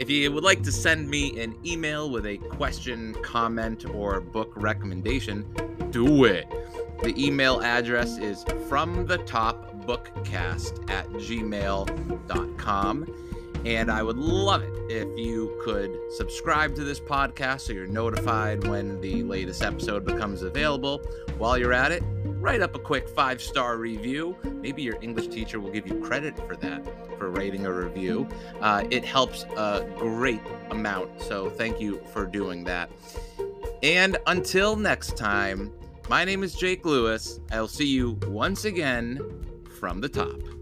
If 0.00 0.10
you 0.10 0.32
would 0.32 0.42
like 0.42 0.64
to 0.64 0.72
send 0.72 1.08
me 1.08 1.40
an 1.40 1.54
email 1.64 2.10
with 2.10 2.26
a 2.26 2.38
question, 2.38 3.14
comment, 3.22 3.84
or 3.94 4.20
book 4.20 4.52
recommendation, 4.56 5.46
do 5.90 6.24
it. 6.24 6.46
The 7.02 7.14
email 7.16 7.62
address 7.62 8.18
is 8.18 8.44
from 8.68 9.06
the 9.06 9.18
top 9.18 9.74
bookcast 9.86 10.90
at 10.90 11.08
gmail.com. 11.10 13.06
And 13.64 13.90
I 13.90 14.02
would 14.02 14.16
love 14.16 14.62
it 14.62 14.72
if 14.90 15.18
you 15.18 15.58
could 15.62 15.98
subscribe 16.16 16.74
to 16.76 16.84
this 16.84 16.98
podcast 16.98 17.60
so 17.62 17.72
you're 17.72 17.86
notified 17.86 18.66
when 18.66 19.00
the 19.00 19.22
latest 19.22 19.62
episode 19.62 20.04
becomes 20.04 20.42
available. 20.42 20.98
While 21.36 21.58
you're 21.58 21.74
at 21.74 21.92
it, 21.92 22.02
write 22.24 22.62
up 22.62 22.74
a 22.74 22.78
quick 22.78 23.08
five 23.08 23.42
star 23.42 23.76
review. 23.76 24.36
Maybe 24.44 24.82
your 24.82 24.96
English 25.02 25.28
teacher 25.28 25.60
will 25.60 25.70
give 25.70 25.86
you 25.86 26.00
credit 26.00 26.36
for 26.46 26.56
that, 26.56 26.84
for 27.18 27.30
writing 27.30 27.66
a 27.66 27.72
review. 27.72 28.28
Uh, 28.60 28.84
it 28.90 29.04
helps 29.04 29.44
a 29.56 29.86
great 29.98 30.40
amount. 30.70 31.20
So 31.22 31.50
thank 31.50 31.80
you 31.80 32.00
for 32.12 32.26
doing 32.26 32.64
that. 32.64 32.90
And 33.82 34.16
until 34.26 34.76
next 34.76 35.16
time, 35.16 35.72
my 36.10 36.24
name 36.24 36.42
is 36.42 36.54
Jake 36.54 36.84
Lewis. 36.84 37.38
I'll 37.52 37.68
see 37.68 37.86
you 37.86 38.18
once 38.26 38.64
again 38.64 39.20
from 39.78 40.00
the 40.00 40.08
top. 40.08 40.59